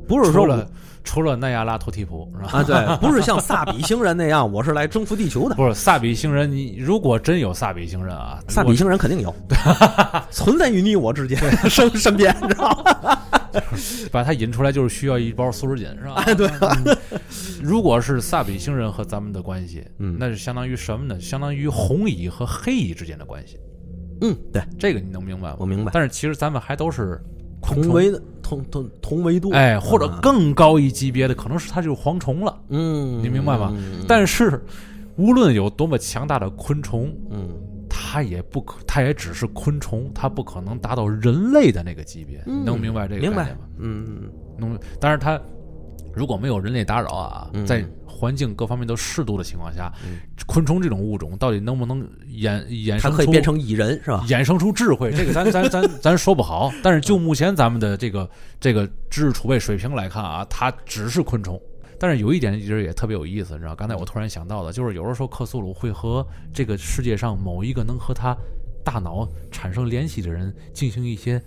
[0.07, 0.71] 不是说除了
[1.05, 2.59] 除了奈亚拉托提普是吧？
[2.59, 5.55] 啊，对， 不是像萨比星人那样，我是来征服地球的。
[5.57, 9.35] 不是萨比星人，你如果真有萨比星人啊，萨比星人肯定有，
[10.31, 11.39] 存在于你我之间
[11.69, 13.19] 身 身边，知道吗？
[14.11, 16.23] 把它引出来，就是需要一包素食锦，是吧？
[16.25, 16.49] 哎，对，
[17.61, 21.21] 如果是萨比星人和咱们的关系，嗯那是相当于什么呢？
[21.21, 23.59] 相当于红蚁和黑蚁之间的关系。
[24.21, 25.57] 嗯，对，这个你能明白吗？
[25.59, 25.91] 我明白。
[25.93, 27.21] 但是其实咱们还都是
[27.63, 32.59] 同维的同同同维度，哎，或者啊更高一级别的，可能是它就是蝗虫了。
[32.69, 34.63] 嗯，你明白吗嗯但是，
[35.17, 37.49] 无论有多么强大的昆虫，嗯
[37.89, 42.43] 它也不可，它也只是昆虫，它不可能达到人类的那个级别。
[42.47, 43.65] 能明白这个明白概念吗？
[43.79, 45.41] 嗯能，但是它
[46.15, 47.85] 如果没有人类打扰啊，嗯在
[48.23, 54.25] 环境各方面都适度的情况下，嗯昆虫这种物种到底能不能衍衍它生出可以变成蚁人是吧？
[54.29, 56.73] 衍生出智慧， 这个咱咱咱咱说不好。
[56.85, 58.31] 但是就目前咱们的这个
[58.61, 61.61] 这个知识储备水平来看啊，它只是昆虫。
[61.99, 63.75] 但是有一点其实也特别有意思，你知道？
[63.75, 68.37] 刚才我突然想到的，就是有的时候克苏鲁会和这个世界上某一个能和他
[68.85, 71.43] 大脑产生联系的人进行一些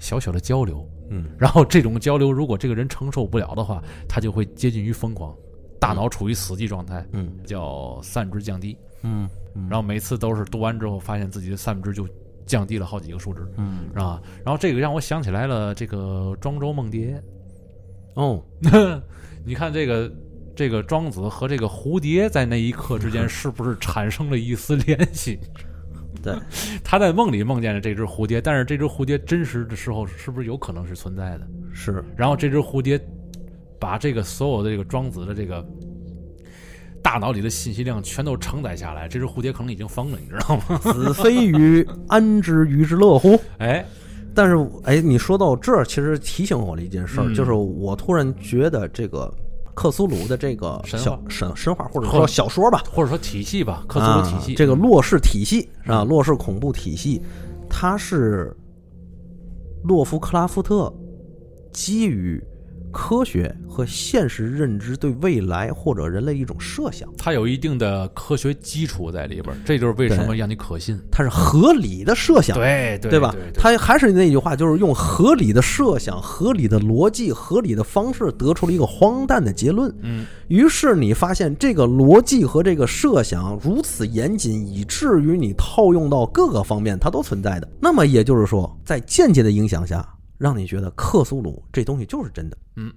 [0.00, 0.84] 小小的交流。
[1.08, 5.32] 嗯然后这种交流，如果这个人承受不了的话，他就会接近于疯狂，
[5.78, 8.76] 大脑处于死寂状态，嗯叫散值降低。
[9.02, 12.08] 嗯嗯，然后每次都是读完之后，发现自己的散值就
[12.44, 13.46] 降低了好几个数值。
[13.56, 14.20] 嗯是吧？
[14.44, 17.22] 然后这个让我想起来了，这个庄周梦蝶。
[18.14, 18.42] 哦
[19.44, 20.10] 你看这个
[20.54, 25.38] 这个庄子和这个蝴蝶在那一刻之间 是不是产生了一丝联系？
[26.22, 26.34] 对，
[26.82, 31.46] 他在梦里梦见了这只蝴蝶，但是这只蝴蝶真实的时候是不是有可能是存在的？
[31.72, 32.98] 是然后这只蝴蝶
[33.78, 35.64] 把这个所有的这个庄子的这个
[37.02, 40.78] 大脑里的信息量全都承载下来，这只蝴蝶可能已经疯了，你知道吗？
[40.78, 43.38] 子非鱼，安知鱼之乐乎？
[43.58, 43.84] 哎，
[44.34, 49.32] 但是，哎，你说到这儿，其实提醒我了一件事就是我突然觉得这个
[49.74, 56.02] 克苏鲁的这个神话小神神话或者说小说吧，或者说体系吧，克苏鲁体系，啊、这个洛氏体系是吧？
[56.02, 57.22] 嗯洛氏恐怖体系，
[57.68, 58.52] 它是
[59.84, 60.92] 洛夫克拉夫特
[61.72, 62.42] 基于
[62.96, 70.98] 科学和现实认知对未来或者人类一种设想，它有一定的科学基础在里边儿，这就是为什么让你可信。
[71.12, 72.56] 它是合理的设想。
[72.56, 73.34] 对对对吧？
[73.54, 79.94] 它还是那句话，就是用合理的设想、合理的逻辑、合理的方式得出了一个荒诞的结论。
[80.00, 87.68] 嗯，于是你发现这个逻辑和这个设想如此严谨，以至于你套用到各个方面，它都存在的。
[87.78, 90.06] 那么也就是说，在间接的影响下，
[90.38, 92.56] 让你觉得克苏鲁这东西就是真的。
[92.76, 92.92] 嗯，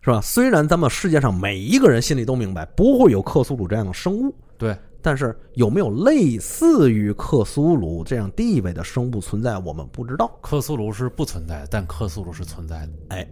[0.00, 0.20] 是吧？
[0.20, 10.30] 虽然咱们世界上每一个人心里都明白，不会有克苏鲁这样的生物，对，但是有没有类似于克苏鲁这样地位的生物存在，我们不知道。
[10.40, 12.92] 克苏鲁是不存在的，但克苏鲁是存在的。
[13.08, 13.28] 哎，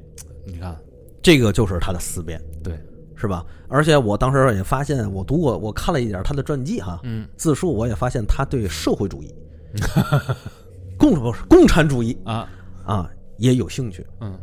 [0.47, 0.77] 你看，
[1.23, 2.79] 这个就是他的思辨，对，
[3.17, 3.45] 是吧？
[3.69, 7.29] 而且我当时也发现，我读过，我看了一点他的传记哈，嗯。
[7.37, 9.35] 自述我也发现他对社会主义、
[10.97, 12.49] 共不是共产主义啊，
[12.89, 14.05] 啊也有兴趣。
[14.21, 14.37] 嗯，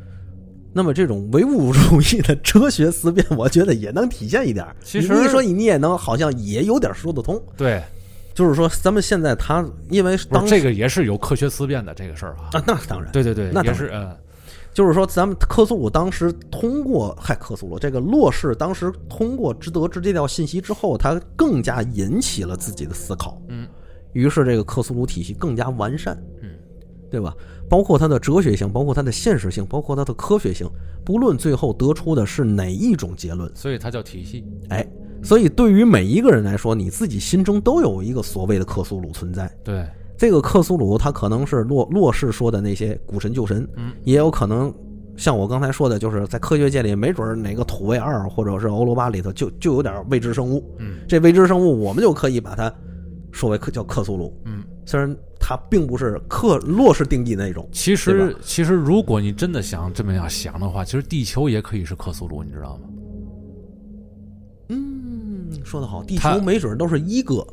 [0.71, 4.75] 那么这种唯物主义的哲学思辨，我觉得也能体现一点儿。
[4.81, 7.41] 其实你一说你也能，好像也有点说得通。
[7.57, 7.83] 对，
[8.33, 12.49] 就是说，咱们现在他因为不当是这个也是有科学思辨的这个事儿啊。
[12.53, 14.15] 啊，那当然，对对对，那也是嗯
[14.73, 23.65] 就是说，咱们克苏鲁当时通过，嗨，克苏鲁这个洛氏当时通过知得知这条信息之后，他更加引起了自己的思考，嗯，
[24.11, 26.49] 于是这个克苏鲁体系更加完善，嗯，
[27.09, 27.33] 对吧？
[27.69, 30.69] 包括它的哲学性，包括它的现实性，包括它的科学性，
[31.03, 34.45] 不论最后得出的是哪一种结论，所以它叫体系。
[34.69, 34.87] 哎，
[35.23, 39.51] 所以对于每一个人来说，你自己心中都有一个所谓的克苏鲁存在。
[39.63, 44.73] 对，这个克苏鲁，它可能是洛洛氏说的那些古神旧神，嗯，也有可能
[45.17, 52.71] 像我刚才说的，就是在科学界里，没准儿哪个土卫二或者是欧罗巴里头就就有点未知生物，嗯这未知生物我们就可以把它
[53.31, 54.63] 说为克叫克苏鲁，嗯。
[54.87, 55.17] 虽然
[55.47, 62.89] 它并不是克洛氏定义那种，其实，其实，如果你真的想这么样想的话，其实地球也可以是克苏鲁，你知道吗？
[64.69, 67.45] 嗯，说得好，地球没准都是一哥，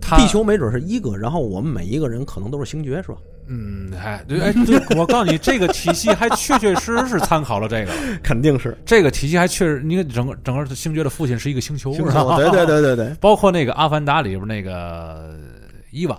[0.00, 3.16] 地球没准是一哥，然后我们每一个人可能都是星爵，是吧？
[3.48, 7.90] 嗯，哎，对，哎，对，我告诉你，这个体系还确确实实是参考了这个。
[8.22, 15.36] 肯定是这个体系还确实，你看整个整个星爵的父亲是一个星球，对对对对对， 包括那个《阿凡达》里边那个
[15.90, 16.16] 伊娃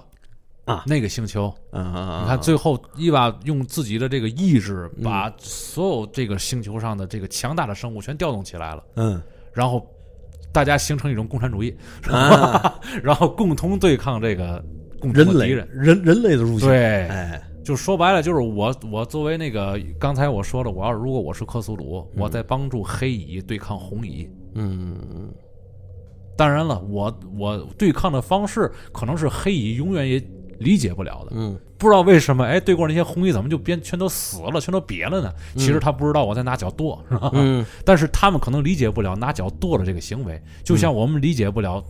[0.67, 0.83] 啊。
[0.85, 5.03] 那个星球，嗯嗯嗯，你看最后伊娃用自己的这个意志，嗯。
[5.03, 9.19] 把所有这个星球上的这个强大的生物全调动起来了，嗯。
[9.51, 9.83] 然后
[10.51, 11.75] 大家形成一种共产主义，
[12.11, 14.63] 啊， 然后共同对抗这个
[14.99, 15.67] 共敌人。
[15.71, 24.29] 人人类的入侵，对，哎，就说白了，就是我我作为那个刚才我说的，我要如果我是克苏鲁，我在帮助黑蚁对抗红蚁。
[24.53, 25.31] 嗯。
[26.35, 30.23] 当然了，我我对抗的方式可能是黑蚁永远也
[30.59, 31.57] 理解不了的，嗯。
[31.77, 35.31] 不知道为什么，哎，对过那些红衣怎么就变全都死了，全都瘪了呢？
[35.55, 35.59] 嗯。
[35.59, 37.29] 其实他不知道我在拿脚跺，是吧？
[37.33, 37.63] 嗯。
[37.85, 41.83] 但是他们可能理解不了拿脚跺的这个行为，就像我们理解不了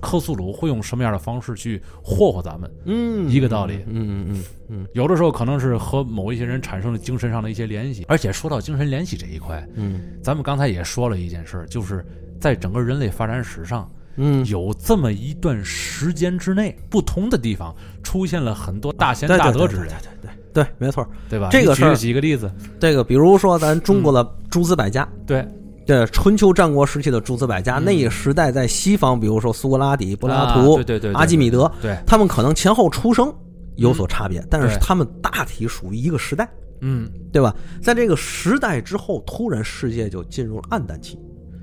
[0.00, 2.70] 克苏鲁会用什么样的方式去霍霍咱们。
[2.84, 3.76] 嗯，一个道理。
[3.86, 4.86] 嗯嗯嗯嗯。
[4.92, 10.02] 有的时候可能是和某一些人产生了精神上的一些联系，而且说到精神联系这一块，嗯。
[10.22, 12.04] 咱们刚才也说了一件事，就是
[12.38, 21.06] 在整个人类发展史上，嗯，有这么一段时间之内，不同的地方出现了很多大贤对大德之人，对对对对对对，没错。
[21.28, 21.48] 对吧？
[21.50, 25.46] 这个几个例子，这个比如说咱中国的诸子百家，对，
[25.86, 27.84] 对春秋战国时期的诸子百家，嗯。
[27.84, 33.32] 那个时代在西方，比如说苏格拉底、柏拉啊图、对对对对阿基米德，对，他们可能前后出生
[33.76, 36.48] 有所差别，但是他们大体属于一个时代，
[36.80, 37.54] 嗯，对吧？
[37.80, 41.18] 在这个时代之后，突然世界就进入了暗淡期。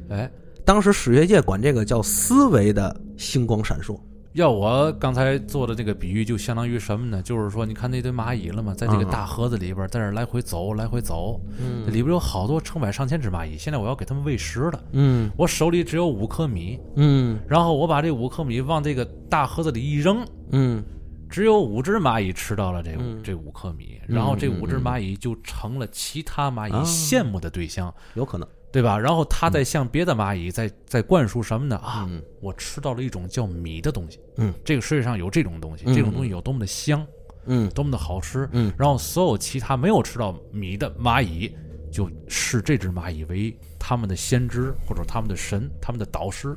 [0.10, 0.32] 哎，
[0.68, 3.97] 当时史学界管这个叫思维的星光闪烁。
[4.34, 7.22] 要我刚才做的这个比喻，就相当于什么呢？
[7.22, 8.74] 就是说，你看那堆蚂蚁了吗？
[8.74, 13.57] 在这个嗯大盒子里边，在这来回走，来回走，嗯里边有好多成百上千只蚂蚁。
[13.57, 20.84] 现在我要给它们喂食了，嗯我手里只有五颗米，嗯然后我把这五颗米往这个大盒子里一扔，嗯
[21.30, 28.45] 只有五只蚂蚁吃到了这嗯这五颗米，嗯然后这五只蚂蚁就成了其他蚂蚁啊羡慕的对象，有可能。
[28.78, 28.96] 对吧？
[29.00, 31.78] 然后它在向别的蚂蚁在在灌输什么呢？
[31.78, 37.04] 啊，嗯我吃到了一种叫米的东西，嗯，这个世界上有这种东西，嗯这种东西有多么的香，
[37.48, 41.52] 嗯多么的好吃，嗯然后所有其他没有吃到米的蚂蚁，
[41.92, 46.56] 就视这只蚂蚁为他们的先知或者他们的神、他们的导师。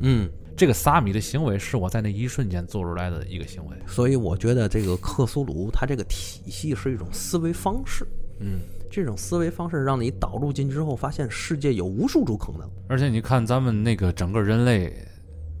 [0.00, 3.76] 嗯，这个撒米的行为是我在那一瞬间做出来的一个行为。
[3.86, 8.06] 所以我觉得这个克苏鲁它这个体系是一种思维方式，
[8.40, 8.58] 嗯，
[8.94, 12.70] 这种思维方式让你导入进去之后，发现世界有无数种可能。
[12.88, 14.96] 而且你看咱们那个整个人类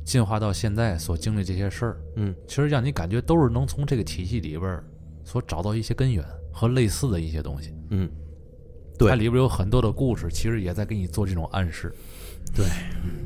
[0.04, 4.84] 进化到现在所经历这些事儿，嗯，其实让你感觉都是能从这个体系里边儿
[5.24, 7.74] 所找到一些根源和类似的一些东西。
[7.90, 8.08] 嗯，
[8.96, 11.92] 对它里边有很多的故事，其实也在给你做这种暗示。
[12.54, 12.66] 对，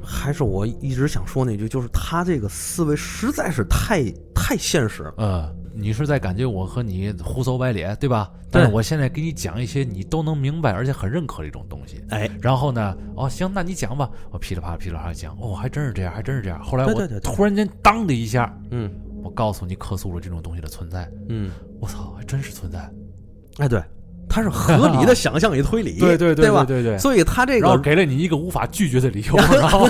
[0.03, 5.55] 还是我一直想说那句，就是他这个思维实在是太太现实了。
[5.75, 8.31] 呃，你是在感觉我和你胡诌白咧，对吧？
[8.51, 12.03] 但是我现在给你讲一些你都能明白而且很认可的一种东西。
[12.11, 14.11] 哎，然后呢，哦，行，那你讲吧。
[14.31, 16.63] 我噼里啪啦噼里啪啦讲，哦，还真是这样，还真是这样。
[16.63, 18.91] 后来我突然间当的一下，嗯
[19.23, 21.51] 我告诉你克苏鲁这种东西的存在，嗯，
[21.81, 22.91] 我操，还真是存在。
[23.59, 23.83] 哎，对，
[24.29, 26.65] 它是合理的想象与推理， 对对对对吧？
[26.65, 29.89] 对对对所以他这个，给了你一个无法拒绝的理由，然 后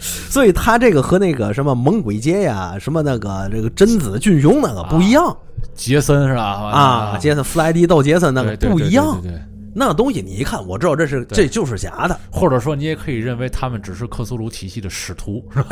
[0.00, 5.36] 所以他这个和那个什么猛鬼街呀，什么那个这个贞子俊雄那个不一样
[5.74, 6.42] 杰森是吧？
[6.44, 9.32] 啊，杰森弗莱迪到杰森那个不一样对
[9.78, 12.18] 那东西你一看，我知道这是这就是假的。
[12.30, 15.68] 或者说你也可以认为他们只是克苏鲁体系的使徒， 是吧？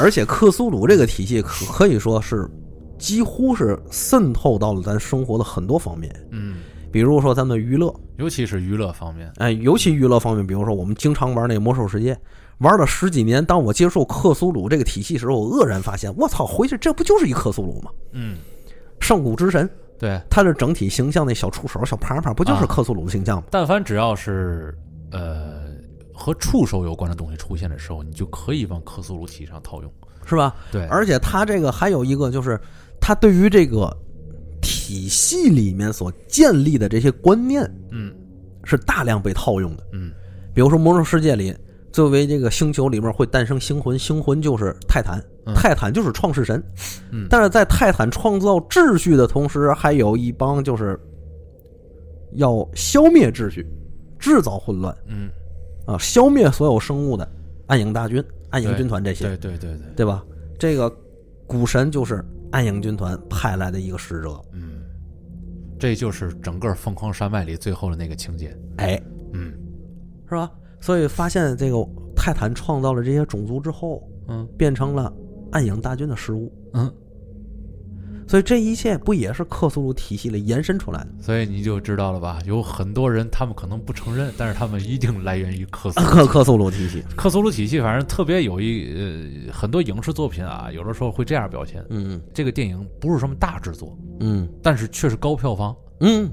[0.00, 2.48] 而且克苏鲁这个体系可可以说是
[2.98, 6.56] 几乎是渗透到了咱生活的很多方面，嗯，
[6.90, 12.18] 比如说咱们的娱乐，尤其是娱乐方面，哎，尤其娱乐方面，比如说我们经常玩那个魔兽世界，
[12.58, 17.90] 玩了十几年，当我接受克苏鲁这个体系时候，我愕然发现，我操，回去这不就是一克苏鲁吗？
[18.12, 18.36] 嗯，
[19.00, 19.68] 上古之神，
[19.98, 20.20] 对。
[20.28, 23.44] 他的整体形象那小触手、小啪啪，不就是啊克苏鲁的形象吗？
[23.50, 24.76] 但凡只要是
[25.12, 25.68] 呃
[26.12, 29.92] 和触手有关的东西出现的时候，你就可以往克苏鲁体上套用。
[30.26, 30.54] 是吧？
[30.70, 32.60] 对，而且他这个还有一个就是，
[33.00, 33.94] 他对于这个
[34.60, 38.12] 体系里面所建立的这些观念嗯
[38.64, 39.86] 是大量被套用的。
[39.92, 40.12] 嗯
[40.54, 41.54] 比如说魔兽世界里，
[41.92, 46.62] 作为这个星球里面会诞生星魂，星魂就是泰坦，嗯泰坦就是创世神。
[47.10, 50.98] 嗯但是在泰坦创造秩序的同时，还有一帮就是
[52.32, 53.64] 要消灭秩序、
[54.18, 55.30] 制造混乱嗯，
[55.86, 57.26] 啊，消灭所有生物的
[57.68, 60.24] 暗影大军、暗影军团这些，对对对对，对吧？
[60.58, 60.92] 这个
[61.46, 64.40] 古神就是暗影军团派来的一个使者。
[64.52, 64.82] 嗯，
[65.78, 68.56] 这就是整个疯狂山脉里最后的那个情节。
[68.76, 69.00] 哎，
[69.32, 69.52] 嗯
[70.28, 70.50] 是吧？
[70.80, 71.76] 所以发现这个
[72.14, 75.12] 泰坦创造了这些种族之后，嗯变成了
[75.52, 76.52] 暗影大军的食物。
[76.74, 76.92] 嗯，
[78.28, 81.08] 所以这一切不也是克苏鲁体系里延伸出来的？
[81.20, 82.38] 所以你就知道了吧？
[82.44, 91.84] 有很多人他们可能不承认，但是他们一定来源于克苏鲁克克苏鲁体系，克苏鲁体系，反正特别有一呃很多影视作品啊，有的时候会这样表现。
[91.88, 95.74] 嗯这个电影不是什么大制作，嗯但是却是高票房。
[96.00, 96.30] 嗯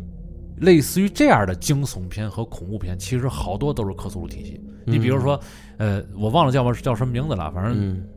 [0.59, 4.61] 类似于这样的惊悚片和恐怖片，其实好多都是克苏鲁体系。
[4.85, 5.37] 你比如说，
[5.77, 8.07] 呃，我忘了叫叫什么名字了，反正嗯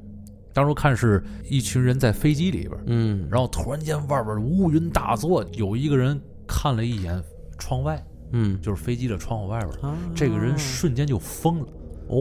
[0.58, 7.22] 当初看是一群人在飞机里边，嗯，然后突然间外边乌云大作，有一个人看了一眼
[7.60, 8.60] 窗外，嗯。
[8.60, 9.96] 就是飞机的窗户外边，啊。
[10.16, 11.68] 这个人瞬间就疯了。
[12.08, 12.18] 哦，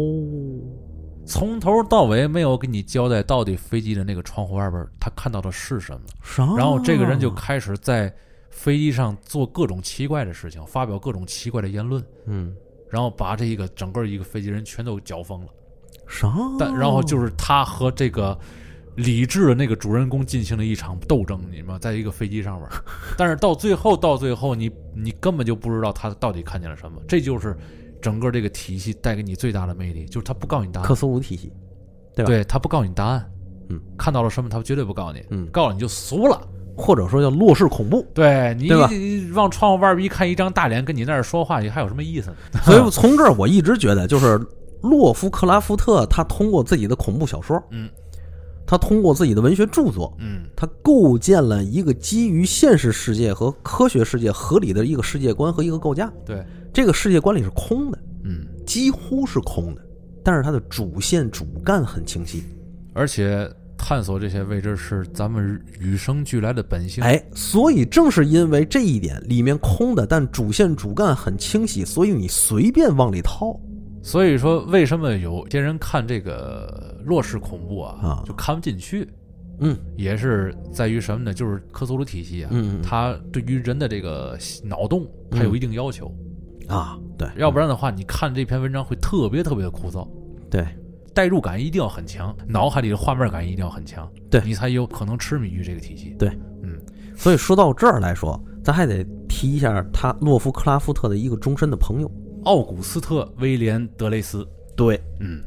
[1.26, 6.46] 从头到尾没有给你交代到底飞机的那个窗户外边他看到的是什么，啥？
[6.56, 8.14] 然后这个人就开始在
[8.52, 12.56] 飞机上做各种奇怪的事情，发表各种奇怪的言论，嗯。
[12.88, 15.48] 然后把这一个整个一个飞机人全都搅疯了。
[16.08, 16.32] 啥？
[16.58, 18.38] 但然后就是他和这个
[18.96, 22.68] 理智的那个主人公进行了一场斗争，你们在一个飞机上面，
[23.18, 27.56] 但是到最后到最后你你根本就不知道他到底看见了什么，这就是
[28.02, 31.52] 整个这个体系带给你最大的魅力，就是他不告诉你答案，克苏鲁体系，
[32.16, 32.28] 对吧？
[32.28, 33.32] 对他不告诉你答案，
[33.70, 35.48] 嗯，看到了什么他绝对不告诉你，嗯。
[35.52, 36.42] 告诉你就俗了。
[36.80, 38.06] 或者说叫洛氏恐怖。
[38.14, 42.36] 对你你往窗户外边一看，一张大脸跟你那儿说话，你还有什么意思呢？
[42.64, 44.40] 所以从这儿我一直觉得，就是
[44.82, 47.90] 洛夫克拉夫特他通过自己的恐怖小说，嗯，
[48.66, 56.12] 他通过自己的文学著作，嗯他构建了一个基于现实世界和科学世界合理的一个世界观和一个构架。
[56.26, 59.82] 对，这个世界观里是空的，嗯，几乎是空的，
[60.24, 62.44] 但是它的主线主干很清晰。
[62.94, 67.04] 而且探索这些未知是咱们与生俱来的本性。
[67.04, 73.58] 哎，所以正是因为这一点，里面空的，但主线主干很清晰，所以你随便往里套。
[74.08, 79.06] 所以说，为什么有些人看这个洛氏恐怖啊，啊就看不进去？
[79.60, 81.34] 嗯也是在于什么呢？
[81.34, 86.10] 就是科苏鲁体系啊，嗯嗯它对于人的这个脑洞，它有一定要求，
[86.70, 90.08] 啊，对，要不然的话，你看这篇文章会特别特别的枯燥。
[90.50, 90.66] 对
[91.14, 96.16] 代入感一定要很强，脑海里的画面感一定要很强，对你才有可能痴迷于这个体系。
[96.18, 96.30] 对，
[96.64, 96.80] 嗯，
[97.14, 102.10] 所以说到这儿来说，咱还得提一下他洛夫克拉夫特的一个终身的朋友。
[102.44, 105.44] 奥古斯特·威廉·德雷斯，对，嗯，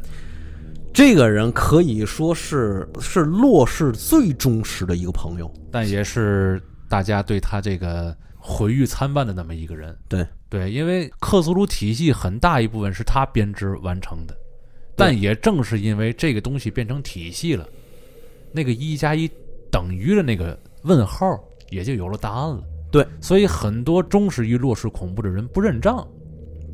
[0.92, 5.50] 这个人可以说是是洛氏最忠实的一个朋友。
[5.70, 9.96] 但也是大家对他这个毁誉参半的那么一个人。
[10.08, 14.36] 对对，因为克苏鲁体系很大一部分是他编织完成的，
[14.96, 17.66] 但也正是因为这个东西变成体系了，
[18.52, 19.30] 那个一加一
[19.70, 21.24] 等于的那个问号
[21.70, 22.62] 也就有了答案了。
[22.90, 26.04] 对，所以很多忠实于洛氏恐怖的人不认账。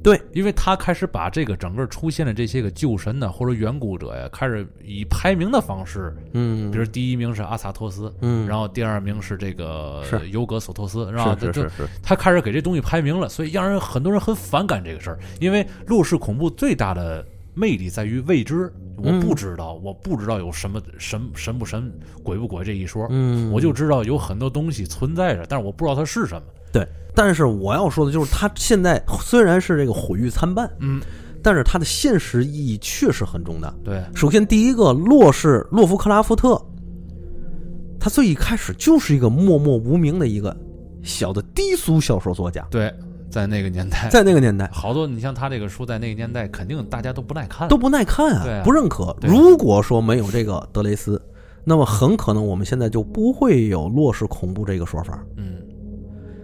[0.07, 10.31] 对，因为他开始把这个整个出现的这些个旧神呢，或者远古者呀，开始以排名的方式，嗯，比如第一名是阿萨托斯，嗯，然后第二名是这个是。
[10.31, 11.37] 尤格索托斯，是吧？
[11.41, 15.19] 是是是，他开始给这东西排名了，所以让人很多人很反感这个事儿。
[15.41, 17.27] 因为路氏恐怖最大的
[17.57, 21.91] 魅力在于未知，我嗯不知道，我不知道有什么神神不神、
[22.23, 26.43] 鬼不鬼这一说，嗯，我就知道有很多东西存在着，但是我不知道它是什么。
[26.73, 26.87] 对。
[27.15, 31.01] 但是我要说的就是，他现在虽然是这个毁誉参半，嗯，
[31.43, 33.75] 但是他的现实意义确实很重大。
[33.83, 36.63] 对，首先，第一个，洛是洛夫克拉夫特，
[37.99, 40.55] 他最一开始就是一个默默无名的一个
[41.03, 42.93] 小的低俗小说作家，对，
[43.31, 44.69] 在那个年代， 在那个年代。
[44.73, 48.63] 好多你像他这个书，在那个年代肯定大家都不耐看，都不耐看啊，啊。
[48.65, 49.17] 不认可。
[49.23, 51.21] 如果说没有这个德雷斯，
[51.65, 55.23] 那么很可能我们现在就不会有洛氏恐怖这个说法。
[55.37, 55.57] 嗯，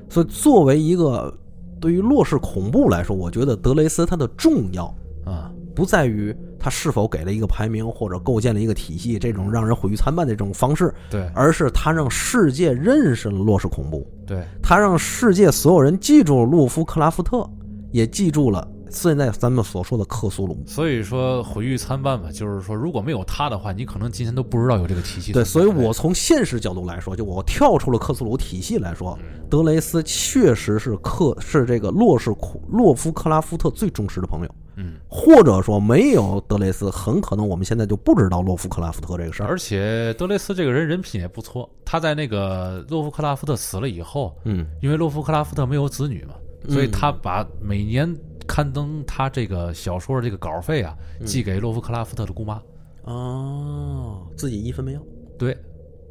[0.08, 1.32] 所以，作为一个
[1.80, 4.92] 对于洛氏恐怖来说，我觉得德雷斯它的重要
[5.24, 11.28] 啊，不在于他是否给了一个排名或者构建了一个体系这种让人毁誉参半的这种方式，对。
[11.34, 17.44] 而是他让世界认识了洛氏恐怖，对，他让世界所有人记住了洛夫克拉夫特，
[17.90, 20.62] 也记住了现在咱们所说的克苏鲁。
[20.66, 29.18] 所以说毁誉参半吧，就是说如果没有他的话，你可能今天都不知道有这个体系对，所以我从现实角度来说，就我跳出了克苏鲁体系来说，
[29.50, 39.46] 德雷斯确实是克是这个洛氏库洛夫克拉夫特最忠实的朋友，嗯，或者说没有德雷斯，很可能我们现在就不知道洛夫克拉夫特这个事儿。
[39.46, 46.34] 而且德雷斯这个人人品也不错，他在那个洛夫克拉夫特死了以后，嗯因为洛夫克拉夫特没有子女嘛，
[46.68, 48.14] 所以他把每年
[48.46, 52.60] 刊登他这个小说的这个稿费啊，寄给洛夫克拉夫特的姑妈。
[53.04, 55.00] 哦，自己一分没要。
[55.38, 55.56] 对，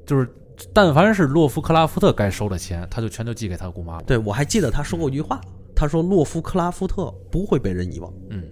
[0.06, 0.28] 就是
[0.74, 4.04] 但凡是洛夫克拉夫特该收的钱，他就全都寄给他姑妈了。
[4.04, 5.40] 对，我还记得他说过一句话，
[5.76, 8.44] 他说洛夫克拉夫特不会被人遗忘，嗯，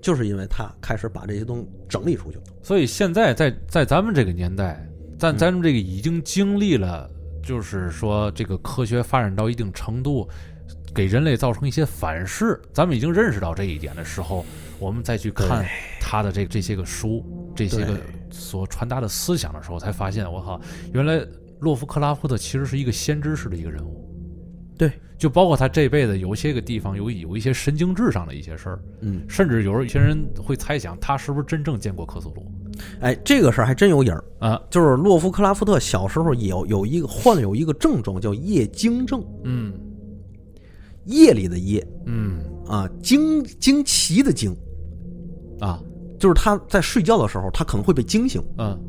[0.00, 2.44] 就是因为他开始把这些东西整理出去了。
[2.62, 4.86] 所以现在在在咱们这个年代，
[5.18, 7.10] 在咱们这个已经经历了，
[7.42, 10.28] 就是说这个科学发展到一定程度，
[10.94, 14.44] 给人类造成一些反噬，咱们已经认识到这一点的时候，
[14.78, 15.66] 我们再去看
[16.00, 17.24] 他的这这些个书，
[17.56, 17.98] 这些个
[18.30, 20.60] 所传达的思想的时候，才发现我靠，
[20.92, 21.26] 原来
[21.60, 24.04] 洛夫克拉夫特其实是一个先知式的一个人物。
[24.78, 32.46] 对，就包括他这辈子有些个地方有有一些神经质上的一些事儿，嗯，甚至有一些人会猜想他是不是真正见过克苏鲁
[33.00, 34.24] 哎，这个事儿还真有影儿。
[34.38, 34.60] 啊？
[34.70, 39.74] 就是洛夫克拉夫特小时候有有一个患有一个症状叫夜惊症，嗯。
[41.06, 41.84] 夜里的夜。
[42.06, 42.38] 嗯。
[42.68, 44.56] 啊，惊惊奇的惊，
[45.58, 45.82] 啊。
[46.20, 48.40] 就是他在睡觉的时候，他可能会被惊醒。
[48.58, 48.80] 嗯。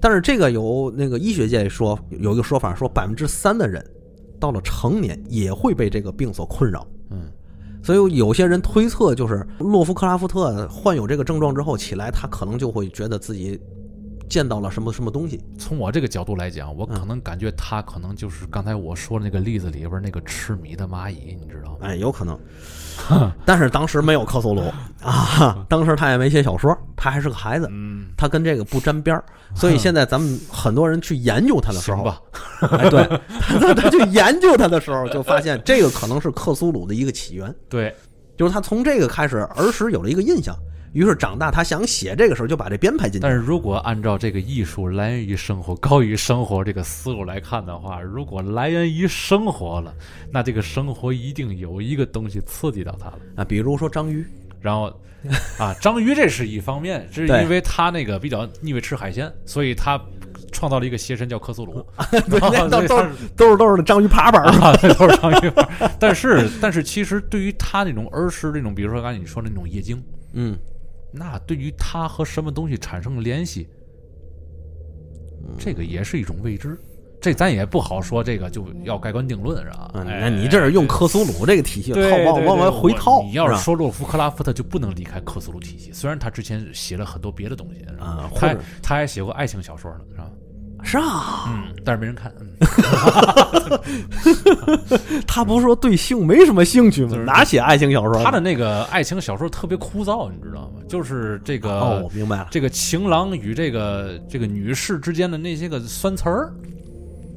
[0.00, 3.84] 但是这个有那个医学界说有一个说法，说百分之三的人
[4.38, 6.86] 到了成年也会被这个病所困扰。
[7.10, 7.30] 嗯
[7.80, 13.58] 所以有些人推测，就是洛夫克拉夫特患有这个症状之后起来，他可能就会觉得自己
[14.28, 15.40] 见到了什么什么东西。
[15.58, 21.78] 从我这个角度来讲，我可能感觉他可能就是刚才我说的那个例子里边那个痴迷的蚂蚁，你知道吗？
[21.82, 22.38] 哎，有可能。
[23.46, 24.62] 但是当时没有克苏鲁
[25.00, 29.24] 啊，当时他也没写小说，他还是个孩子，嗯，他跟这个不沾边儿。
[29.54, 32.20] 所以现在咱们很多人去研究他的时候， 吧，
[32.72, 37.94] 哎，对，他他去研究他的时候，就发现这个可能是克苏鲁的一个起源，对，
[38.36, 40.52] 就是他从这个开始儿时有了一个印象，
[40.92, 43.32] 于是长大他想写这个时候就把这编排进去但。
[43.32, 49.94] 是如果按照这个艺术来源于生活、高于生活这个思路来看的话，如果来源于生活了，
[50.32, 53.18] 那这个生活一定有一个东西刺激到他了。
[53.36, 54.26] 啊，比如说章鱼，
[54.60, 54.92] 然后
[55.58, 60.00] 啊，章鱼这是一方面，这是因为他那个比较腻味吃海鲜，所以他
[60.52, 61.84] 创造了一个邪神叫克苏鲁。
[62.30, 64.50] 都是都是都是章鱼爬板儿。
[64.60, 65.68] 啊，这都是章鱼粉。
[66.00, 70.56] 但是，但是其实对于他那种儿时那种，比如说刚才你说的那种夜惊，嗯，
[71.10, 73.68] 那对于他和什么东西产生联系，
[75.58, 76.78] 这个也是一种未知。
[77.20, 79.90] 这咱也不好说，这个就要盖棺定论是吧？
[79.92, 85.92] 那你这是用克苏鲁这个体系套往往外回套，你要是说洛夫克拉夫特，就不能离开克苏鲁体系。
[85.92, 90.30] 虽然他之前写了很多别的东西，啊或者他还写过爱情小说呢，是吧？
[90.82, 92.32] 是啊，嗯，但是没人看。
[92.40, 92.46] 嗯
[95.26, 97.24] 他不是说对性没什么兴趣吗就是？
[97.24, 98.22] 哪写爱情小说？
[98.24, 100.80] 他的那个爱情小说特别枯燥，你知道吗？
[100.88, 106.52] 就是这个哦，我明白了，这个情郎与这个这个女士之间的那些个酸词儿，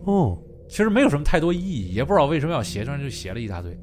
[0.05, 0.37] 哦，
[0.69, 3.77] 其实没有什么太多意义，也不知道为什么要写，上就写了一大堆，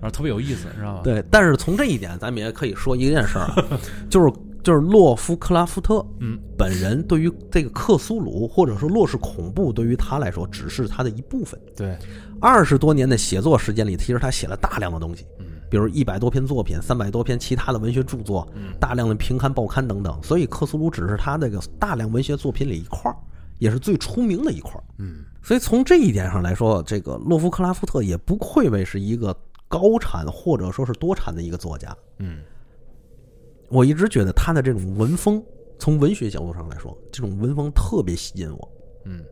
[0.00, 1.00] 然 后特别有意思，你知道吗？
[1.02, 3.64] 对，但是从这一点，咱们也可以说一件事儿啊，
[4.10, 4.32] 就是
[4.66, 11.60] 就是洛夫克拉夫特嗯，本人对于这个克苏鲁或者说洛氏恐怖，对于他来说只是他的一部分。
[11.76, 11.96] 对，
[12.40, 20.20] 二十多年的写作时间里，其实他写了大量的东西，嗯比如一百多篇作品、三百多篇其他的文学著作，嗯大量的评刊、报刊等等。
[20.20, 23.16] 所以克苏鲁只是他这个大量文学作品里一块儿，
[23.60, 24.82] 也是最出名的一块儿。
[24.98, 29.32] 嗯所以从这一点上来说，这个洛夫克拉夫特也不愧为是一个
[29.68, 31.96] 高产或者说是多产的一个作家。
[32.18, 32.38] 嗯
[33.68, 35.42] 我一直觉得他的这种文风，
[35.78, 38.72] 从文学角度上来说，这种文风特别吸引我。
[39.04, 39.24] 嗯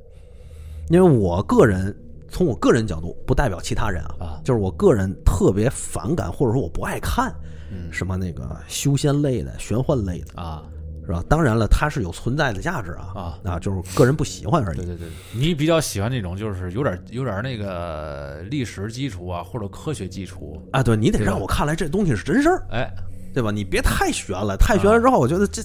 [0.91, 1.97] 因为我个人
[2.29, 4.41] 从我个人角度，不代表其他人啊，啊。
[4.45, 7.35] 就是我个人特别反感或者说我不爱看
[7.71, 7.91] 嗯。
[7.93, 10.63] 什么那个修仙类的、玄幻类的，啊，
[11.07, 11.25] 是吧？
[11.29, 13.59] 当然了，它是有存在的价值啊啊。
[13.59, 14.77] 就是个人不喜欢而已。
[14.77, 22.93] 对对对，你比较喜欢那种就是有点有点那个历史基础啊，或者科学基础，啊，对你得让我看来这东西是真事儿，哎，
[23.35, 23.51] 对吧？
[23.51, 25.61] 你别太悬了，太悬了之后，我觉得这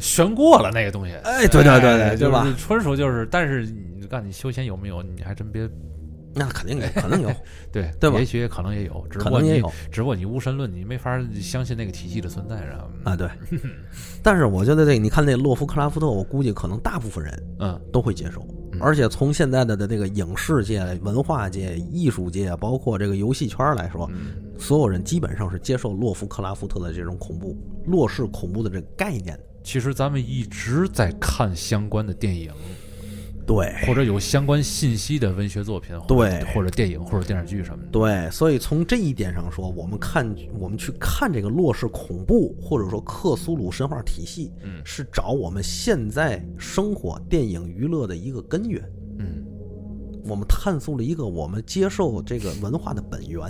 [0.00, 1.12] 悬过了那个东西。
[1.24, 3.66] 哎对对对对哎对吧就是纯属就是，但是
[3.98, 5.68] 你告诉你修仙有没有，你还真别
[6.34, 7.30] 那肯定有，可能有，
[7.72, 13.26] 对对吧也许也可能也有，只不过你只不过你无神论，你没法相信那个体系的存在，然后啊，对。
[14.22, 24.42] 但是我觉得这，你看那洛夫克拉夫特，我估计可能大部分人嗯都会接受嗯，而且从现在的的这个影视界、文化界、艺术界，包括这个游戏圈来说，嗯。
[24.58, 27.54] 所有人基本上是接受洛夫克拉夫特的这种恐怖、
[27.86, 29.38] 洛氏恐怖的这个概念。
[29.62, 32.50] 其实咱们一直在看相关的电影，
[33.46, 37.90] 对或者有相关信息的文学作品，对或者电影或者电视剧什么的。
[37.90, 48.82] 对，所以从这一点上说，我们看我们去看这个洛氏恐怖，或者说克苏鲁神话体系，嗯是找我们现在生活、电影、娱乐的一个根源。
[49.18, 49.44] 嗯，
[50.24, 53.40] 我们探索了一个我们接受这个文化的本源。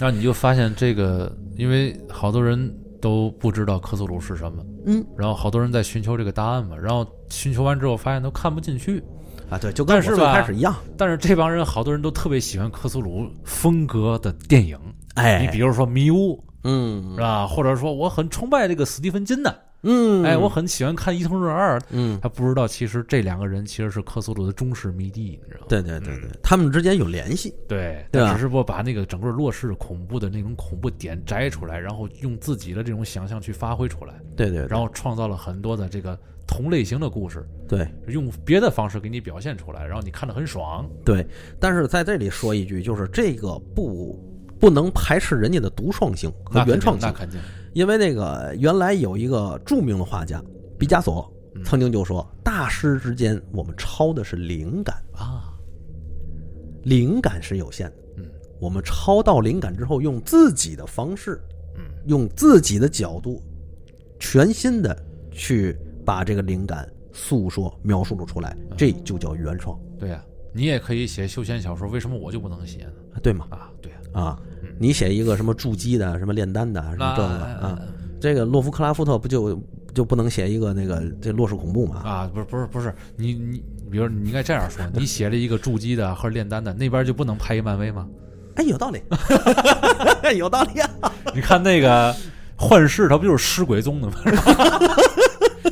[0.00, 9.02] 那你就发现这个，因为好多人都不知道克苏鲁是什么，嗯然后好多人在寻求这个答案嘛，然后寻求完之后发现都看不进去。
[9.50, 10.74] 啊，对，就跟我最开始一样。
[10.96, 14.78] 但是这帮人好多人都特别喜欢克苏鲁风格的电影，
[15.14, 17.46] 哎，你比如说《迷雾》嗯是吧？
[17.46, 25.66] 或者说我很崇拜这个斯蒂芬金的，嗯，哎，我很喜欢看《伊藤润二》，嗯，他不知道其实这两个人其实是克苏鲁的忠实迷弟，你知道吗？
[25.68, 27.54] 对对对对，他们之间有联系。
[27.68, 36.18] 对，对但只是不把那个整个洛氏恐怖的那种恐怖点摘出来，然后用自己的这种想象去发挥出来，对对，对然后创造了很多的这个
[36.48, 37.86] 同类型的故事，对。
[38.06, 40.90] 用别的方式给你表现出来，然后你看得很爽。
[41.04, 41.24] 对，
[41.60, 44.18] 但是在这里说一句，就是这个不
[44.58, 47.38] 不能排斥人家的独创性和原创性，那肯定，
[47.74, 50.42] 因为那个原来有一个著名的画家
[50.78, 51.62] 毕加索嗯。
[51.62, 55.52] 曾经就说，大师之间我们抄的是灵感，啊，
[56.84, 57.96] 灵感是有限的。
[58.16, 58.24] 嗯。
[58.58, 61.40] 我们抄到灵感之后，用自己的方式，
[61.76, 61.84] 嗯。
[62.06, 63.42] 用自己的角度，
[64.18, 64.96] 全新的
[65.30, 65.76] 去
[66.08, 73.20] 把这个灵感诉说、描述了出来，嗯这就叫原创，对呀、你也可以写修仙小说，为什么我就不能写呢？
[73.22, 73.46] 对吗？
[73.50, 77.78] 啊，对啊、啊嗯，你写一个什么筑基的、什么炼丹的、什么这个那啊，
[78.18, 82.00] 这个洛夫克拉夫特不就就不能写一个那个这洛氏恐怖嘛？
[82.02, 88.08] 啊，不是不是不是，你你，比如你应该这样说， 你写了一个筑基的和炼丹的，那边就不能拍一漫威吗？
[88.54, 89.02] 哎，有道理，
[90.38, 90.90] 有道理啊！
[91.34, 92.16] 你看那个
[92.56, 94.14] 幻视，他不就是尸鬼宗的吗？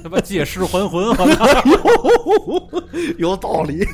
[0.02, 2.82] 他妈借尸还魂，我操，
[3.18, 3.84] 有道理，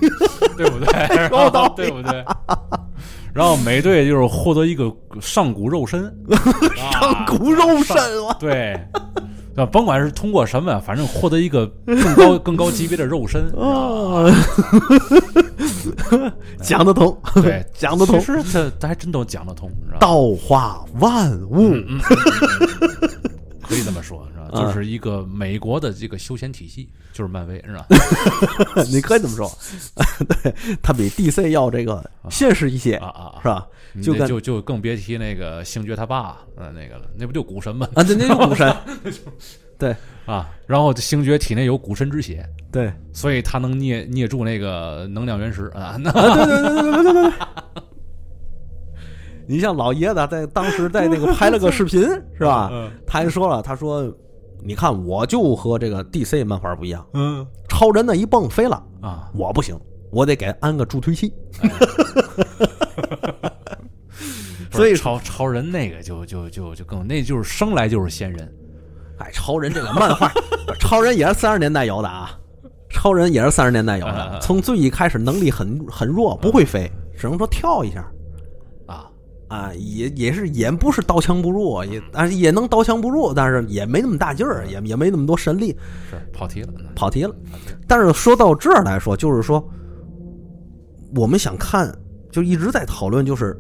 [0.57, 1.29] 对不对？
[1.31, 2.25] 有道理对不对？
[3.33, 6.03] 然后美队就是获得一个上古肉身，
[6.93, 8.75] 上古肉身了，对，
[9.57, 14.29] 啊，甭管是通过什么，反正获得一个更高 更高级别的肉身，啊，
[16.61, 23.11] 讲得通，对，讲得通，其实这这还真都讲得通，道化万物，嗯嗯嗯嗯
[23.73, 24.51] 可以这么说，是吧？
[24.55, 27.87] 就是一个美国的这个休闲体系，就是漫威，是吧？
[28.93, 29.51] 你可以这么说，
[30.29, 33.67] 对，它比 DC 要这个现实一些，啊啊，是吧？
[34.03, 37.89] 就就就更别提那个星爵他爸，嗯，那个了，那不就股神吗？
[37.95, 38.75] 啊，对，那就股神，
[39.79, 39.97] 对
[40.27, 40.51] 啊。
[40.67, 45.97] 然后星爵体内有股神之血，对，所以他能捏捏住那个能量原石啊。
[45.99, 47.33] 对对对对对对对对。
[49.53, 52.01] 你像老爷子在当时在那个拍了个视频，
[52.39, 52.71] 是吧？
[52.73, 54.11] 嗯他还说了，他说
[54.65, 59.79] ：“你看，我就和这个 DC 漫画不一样，嗯超人那一蹦飞了，啊，我不行，
[60.11, 61.31] 我得给安个助推器。
[64.73, 68.51] 所以超超人那个就就就就更那就是生来就是仙人，
[69.19, 70.33] 哎，超人这个漫画，
[70.81, 72.31] 超人也是三十年代有的啊，
[72.89, 78.11] 超人也是三十年代有的， 嗯从最一开始能力很很弱，不会飞，只能说跳一下。”
[79.53, 85.77] 啊，啊，也也是也不是刀枪不入，也但是也能刀枪不入，但是也没那么大劲儿，也也没那么多神力，
[86.11, 87.35] 是跑题了，跑题了。
[87.87, 89.63] 但是说到这儿来说，就是说，
[91.15, 91.95] 我们想看，
[92.31, 93.55] 就一直在讨论，就是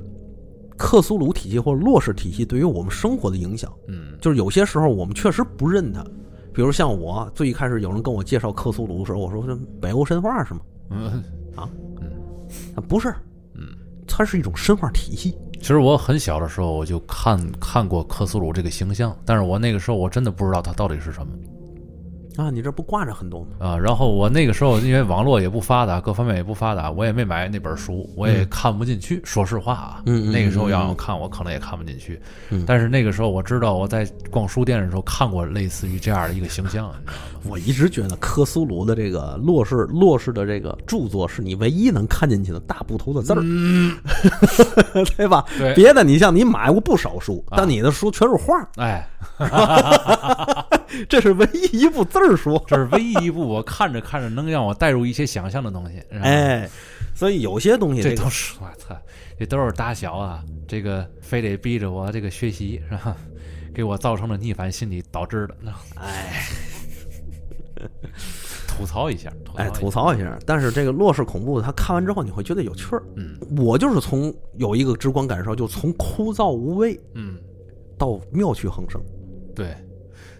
[0.78, 3.70] 克苏鲁体系或者洛氏体系对于我们生活的影响。
[3.88, 6.02] 嗯就是有些时候我们确实不认它，
[6.54, 10.60] 比如像我最一开始有人跟我介绍克苏鲁的时候，我说这北欧神话是吗？
[10.90, 11.22] 嗯
[11.54, 11.68] 啊
[12.00, 12.08] 嗯
[12.74, 13.31] 啊，不是，嗯。
[14.22, 15.36] 它是一种神话体系。
[15.54, 21.32] 其实我很小的时候我就看看过克苏鲁这个形象，但是我那个时候我真的不知道它到底是什么
[22.36, 23.48] 啊，你这不挂着很多吗？
[23.58, 23.78] 啊。
[23.78, 29.20] 然后我那个时候因为网络也不发达，各方面也不发达，我也没买那本书，我也看不进去。
[29.24, 32.20] 说实话啊，嗯嗯那个时候要嗯我看，我可能也看不进去。
[32.50, 37.12] 嗯但是那个时候我知道我在逛书店的时候看过类似于这样的一个形象，你知道吗？
[37.48, 43.96] 我一直觉得科苏鲁的这个洛氏洛氏的这个著作是你唯一能看进去的大部头的字儿，嗯，
[45.16, 45.44] 对吧？
[45.58, 49.08] 对，别的你像你买过不少书，啊但你的书全是画儿，哎，
[51.08, 52.62] 这是唯一一部字儿书。
[52.68, 56.02] 这是唯一一部我看着看着能让我带入一些想象的东西。
[56.20, 56.68] 哎，
[57.14, 58.96] 所以有些东西这个这都是我操，
[59.38, 63.16] 这都是打小啊，这个非得逼着我这个学习是吧？
[63.74, 65.54] 给我造成了逆反心理导致的。
[65.96, 66.44] 哎
[68.76, 73.02] 吐槽一下，哎吐槽一下，但是这个洛氏恐怖，他看完之后你会觉得有趣儿。
[73.16, 77.36] 嗯我就是从有一个直观感受，就从枯燥无味嗯，
[77.98, 79.00] 到妙趣横生。
[79.54, 79.74] 对。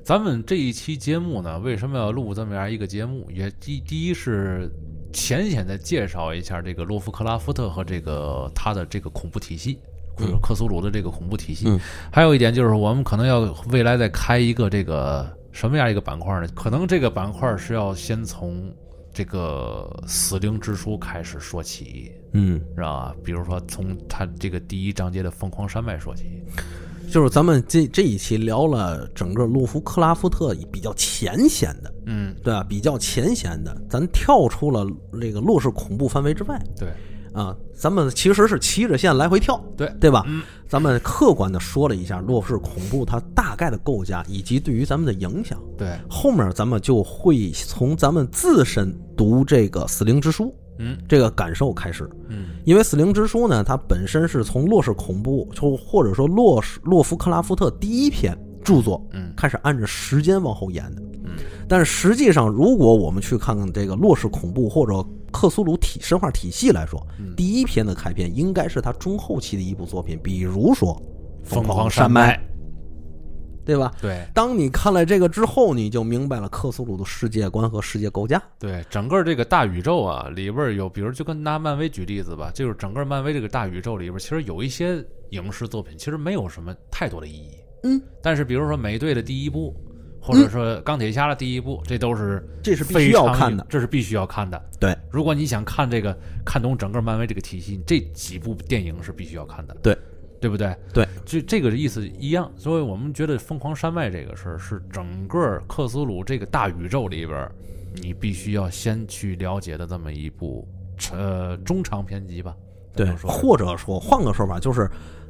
[0.04, 3.24] 咱们这一期节目呢，为什么要录这么样一个节目？
[3.30, 4.68] 也第第一是
[5.12, 9.78] 浅显的介绍一下这个洛夫克拉夫特和这个他的这个恐怖体系，
[10.16, 11.68] 或者克苏鲁的这个恐怖体系。
[11.68, 11.78] 嗯
[12.10, 16.48] 还有一点就是，我们可能要未来再开一个这个什么样一个板块呢？
[16.54, 18.74] 可能这个板块是要先从
[19.12, 23.14] 这个死灵之书开始说起，嗯，知道吧？
[23.22, 26.42] 比如说从他这个第一章节的疯狂山脉说起。
[27.10, 32.64] 就是咱们这这一期聊了整个洛夫克拉夫特比较浅显的，嗯，对吧？
[32.66, 34.86] 比较浅显的，咱跳出了
[35.20, 36.88] 这个洛氏恐怖范围之外对
[37.34, 40.24] 啊，咱们其实是骑着线来回跳，对对吧？
[40.26, 45.58] 嗯咱们客观的说了一下洛氏恐怖它大概的构架以及对于咱们的影响。
[45.76, 50.44] 对，后面咱们就会从咱们自身读这个《死灵之书》
[50.78, 61.02] 嗯这个感受开始，嗯因为《死灵之书》呢，它本身是从洛氏恐怖，就或者说洛氏洛夫克拉夫特第一篇著作嗯开始按着时间往后延的。
[61.24, 61.32] 嗯
[61.72, 65.02] 但是实际上，如果我们去看看这个洛氏恐怖或者
[65.32, 70.94] 克苏鲁体神话体系来说，嗯，第一篇的开篇应该是他中后期的一部作品，比如说
[71.48, 72.36] 《疯狂狂山脉脉》，
[73.64, 73.90] 对吧？
[74.02, 78.42] 对当你看了这个之后，你就明白了克苏鲁的世界观和世界构架。
[78.58, 87.52] 对，整个这个大宇宙啊，里边有，比如就跟拿漫威举例子吧，就是整个漫威这个大宇宙里边，其实有一些影视作品其实没有什么太多的意义。
[87.84, 89.74] 嗯，但是比如说美队的第一部，
[90.22, 93.66] 或者说钢铁侠的第一部，这都是这是必须要看的。
[93.68, 94.62] 这是必须要看的。
[94.78, 99.76] 对，如果你想看这个看懂整个漫威这个体系，这几部电影是必须要看的。
[99.82, 99.98] 对，
[100.40, 100.74] 对不对？
[100.94, 102.50] 对，这这个意思一样。
[102.56, 107.52] 所以我们觉得疯狂山脉这个事儿是整个克苏鲁这个大宇宙里边儿，
[108.00, 110.66] 你必须要先去了解的这么一部
[111.12, 112.54] 呃中长篇集吧。
[112.94, 114.86] 对或者说换个说法，就是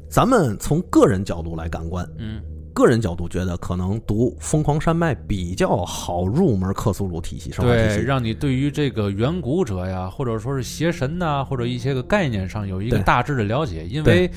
[0.09, 2.43] 咱们从个人角度来感官，嗯，
[2.74, 13.86] 个人角度觉得可能读《疯狂山脉》比较好入门克苏鲁体系、对，让你对于这个远古者呀，或者说是邪神呐、或者一些个概念上有一个大致的了解。
[13.86, 14.30] 因为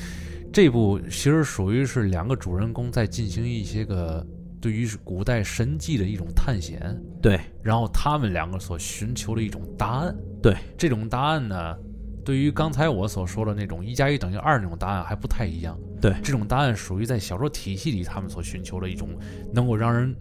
[0.52, 4.26] 这部其实属于是两个主人公在进行一些个
[4.60, 10.16] 对于古代神迹的一种探险，对然后他们两个所寻求的一种答案。
[10.42, 11.76] 对，这种答案呢，
[12.26, 15.78] 对于刚才我所说的那种一加一等于二那种答案还不太一样。
[16.00, 19.08] 对这种答案属于在小说体系里他们所寻求的一种
[19.54, 20.12] 能够让人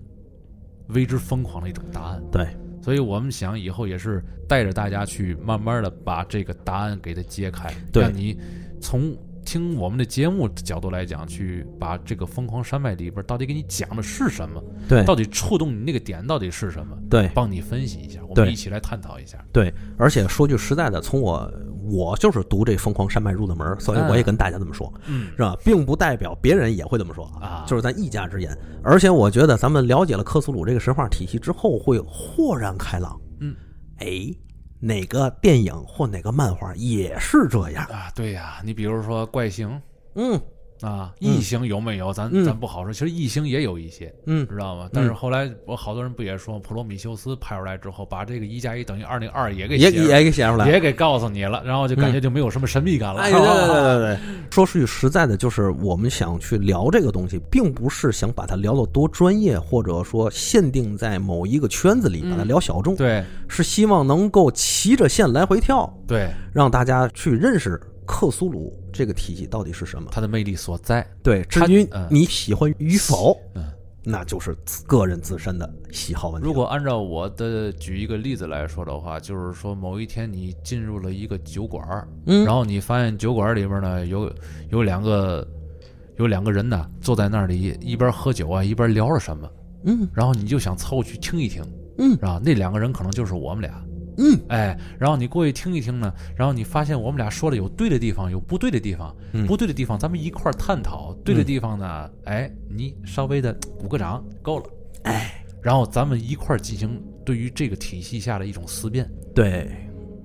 [0.90, 2.24] 为之疯狂的一种答案。
[2.32, 2.48] 对
[2.80, 8.40] 所以我们想以后也是带着大家去慢慢的把这个答案给它揭开，对让你
[8.80, 19.38] 从听我们的节目的角度来讲，去把这个疯狂山脉里边到底给你讲的是什么，对到底触动你那个点到底是什么，对帮你分析一下，我们一起来探讨一下。
[19.54, 21.50] 对，而且说句实在的，从我
[21.84, 25.56] 我就是读这《疯狂山脉》入的门，所以我也跟大家这么说，嗯是吧？
[25.64, 28.58] 并不代表别人也会这么说啊就是咱一家之言。
[28.84, 33.20] 而且我觉得咱们了解了克苏鲁这个神话体系之后，会豁然开朗。
[33.40, 33.56] 嗯，
[33.98, 34.34] 哎，
[34.86, 37.84] 哪个电影或哪个漫画也是这样。
[37.86, 39.82] 啊，对呀，你比如说怪形
[40.14, 40.40] 嗯
[40.82, 42.12] 啊，异形有没有？
[42.12, 44.14] 咱嗯咱不好说，其实异形也有一些。
[44.26, 44.90] 嗯，知道吗？
[44.92, 50.70] 但是后来我好多人不也说，普罗米修斯拍出来之后，把这个一加一等于二那个二也给也也给写出来。
[50.70, 53.22] 也给告诉你了，然后就感觉就没有什么神秘感了。
[53.24, 54.20] 哎，对对对对对，
[54.52, 70.10] 说句实在的，就是我们想去聊这个东西，并不是想把它聊得多专业，或者说限定在某一个圈子里把它聊小众，对是希望能够骑着线来回跳，对，让大家去认识克苏鲁这个体系到底是什么。
[70.12, 71.06] 它的魅力所在。
[71.22, 73.66] 对，至它于嗯你喜欢与否，嗯，
[74.04, 74.56] 那就是
[74.88, 76.48] 个人自身的喜好问题。
[76.48, 84.32] 如果按照我的举一个例子来说的话，就是说某一天你进入了一个酒馆，嗯然后你发现酒馆里边呢有
[84.70, 85.48] 有两个
[86.18, 89.50] 有两个人呢坐在那里一边喝酒啊一边聊着什么，
[89.84, 91.64] 嗯然后你就想凑过去听一听，
[91.98, 93.84] 嗯啊，那两个人可能就是我们俩。
[94.18, 99.46] 嗯，哎，然后你过去听一听呢，然后你发现我们俩说的有对的地方，有不对的地方，嗯。
[99.46, 104.66] 不对的地方咱们一块儿探讨，对的地方呢，哎，你稍微的鼓个掌够了，
[105.04, 109.72] 哎，然后咱们一块儿进行对于这个体系下的一种思辨，对，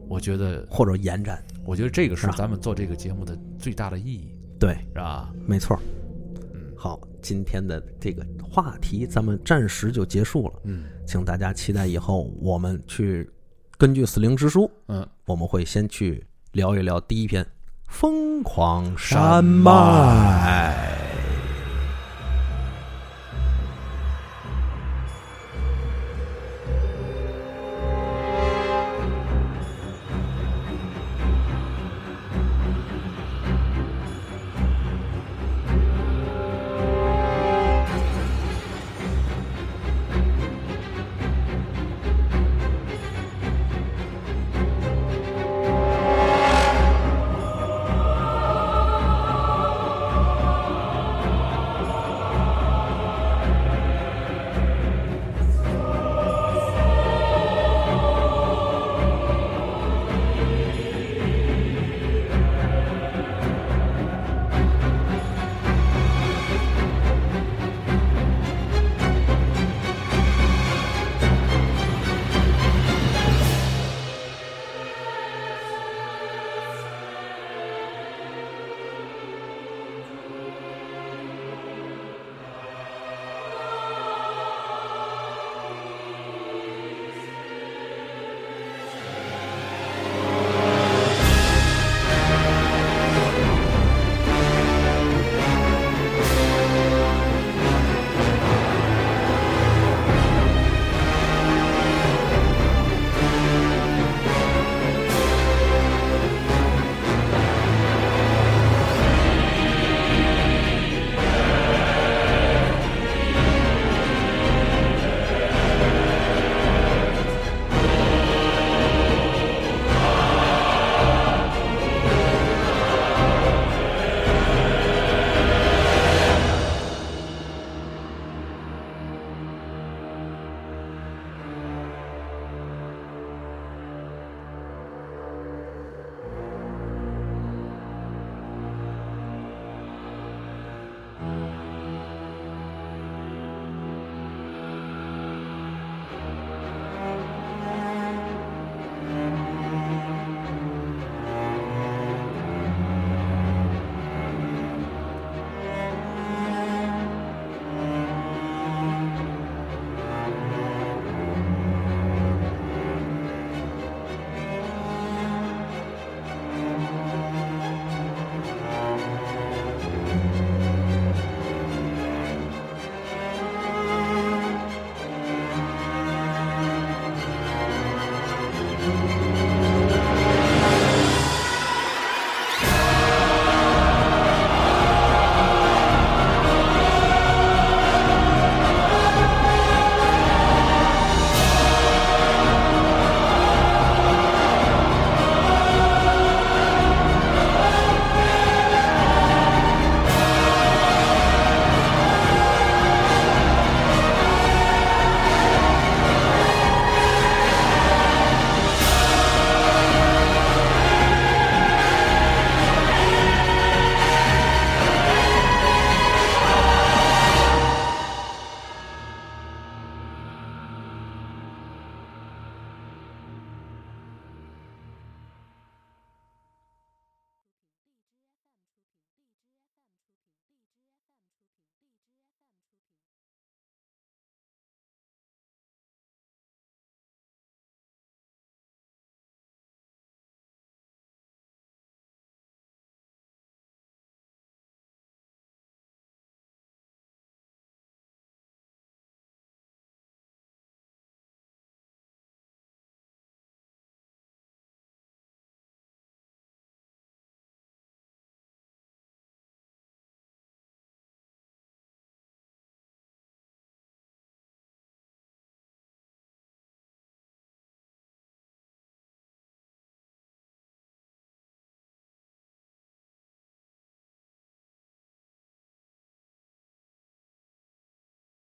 [0.09, 5.33] 我觉得，或者延展，我觉得这个是是吧咱们做这个节目的最大的意义，对，是吧？
[5.47, 5.79] 没错。
[6.55, 6.61] 嗯。
[6.77, 10.85] 好，今天的这个话题咱们暂时就结束了，嗯。
[11.07, 13.29] 请大家期待以后我们去
[13.81, 17.43] 根据《死灵之书》，嗯，我们会先去聊一聊第一篇
[17.89, 20.99] 《疯狂山脉》。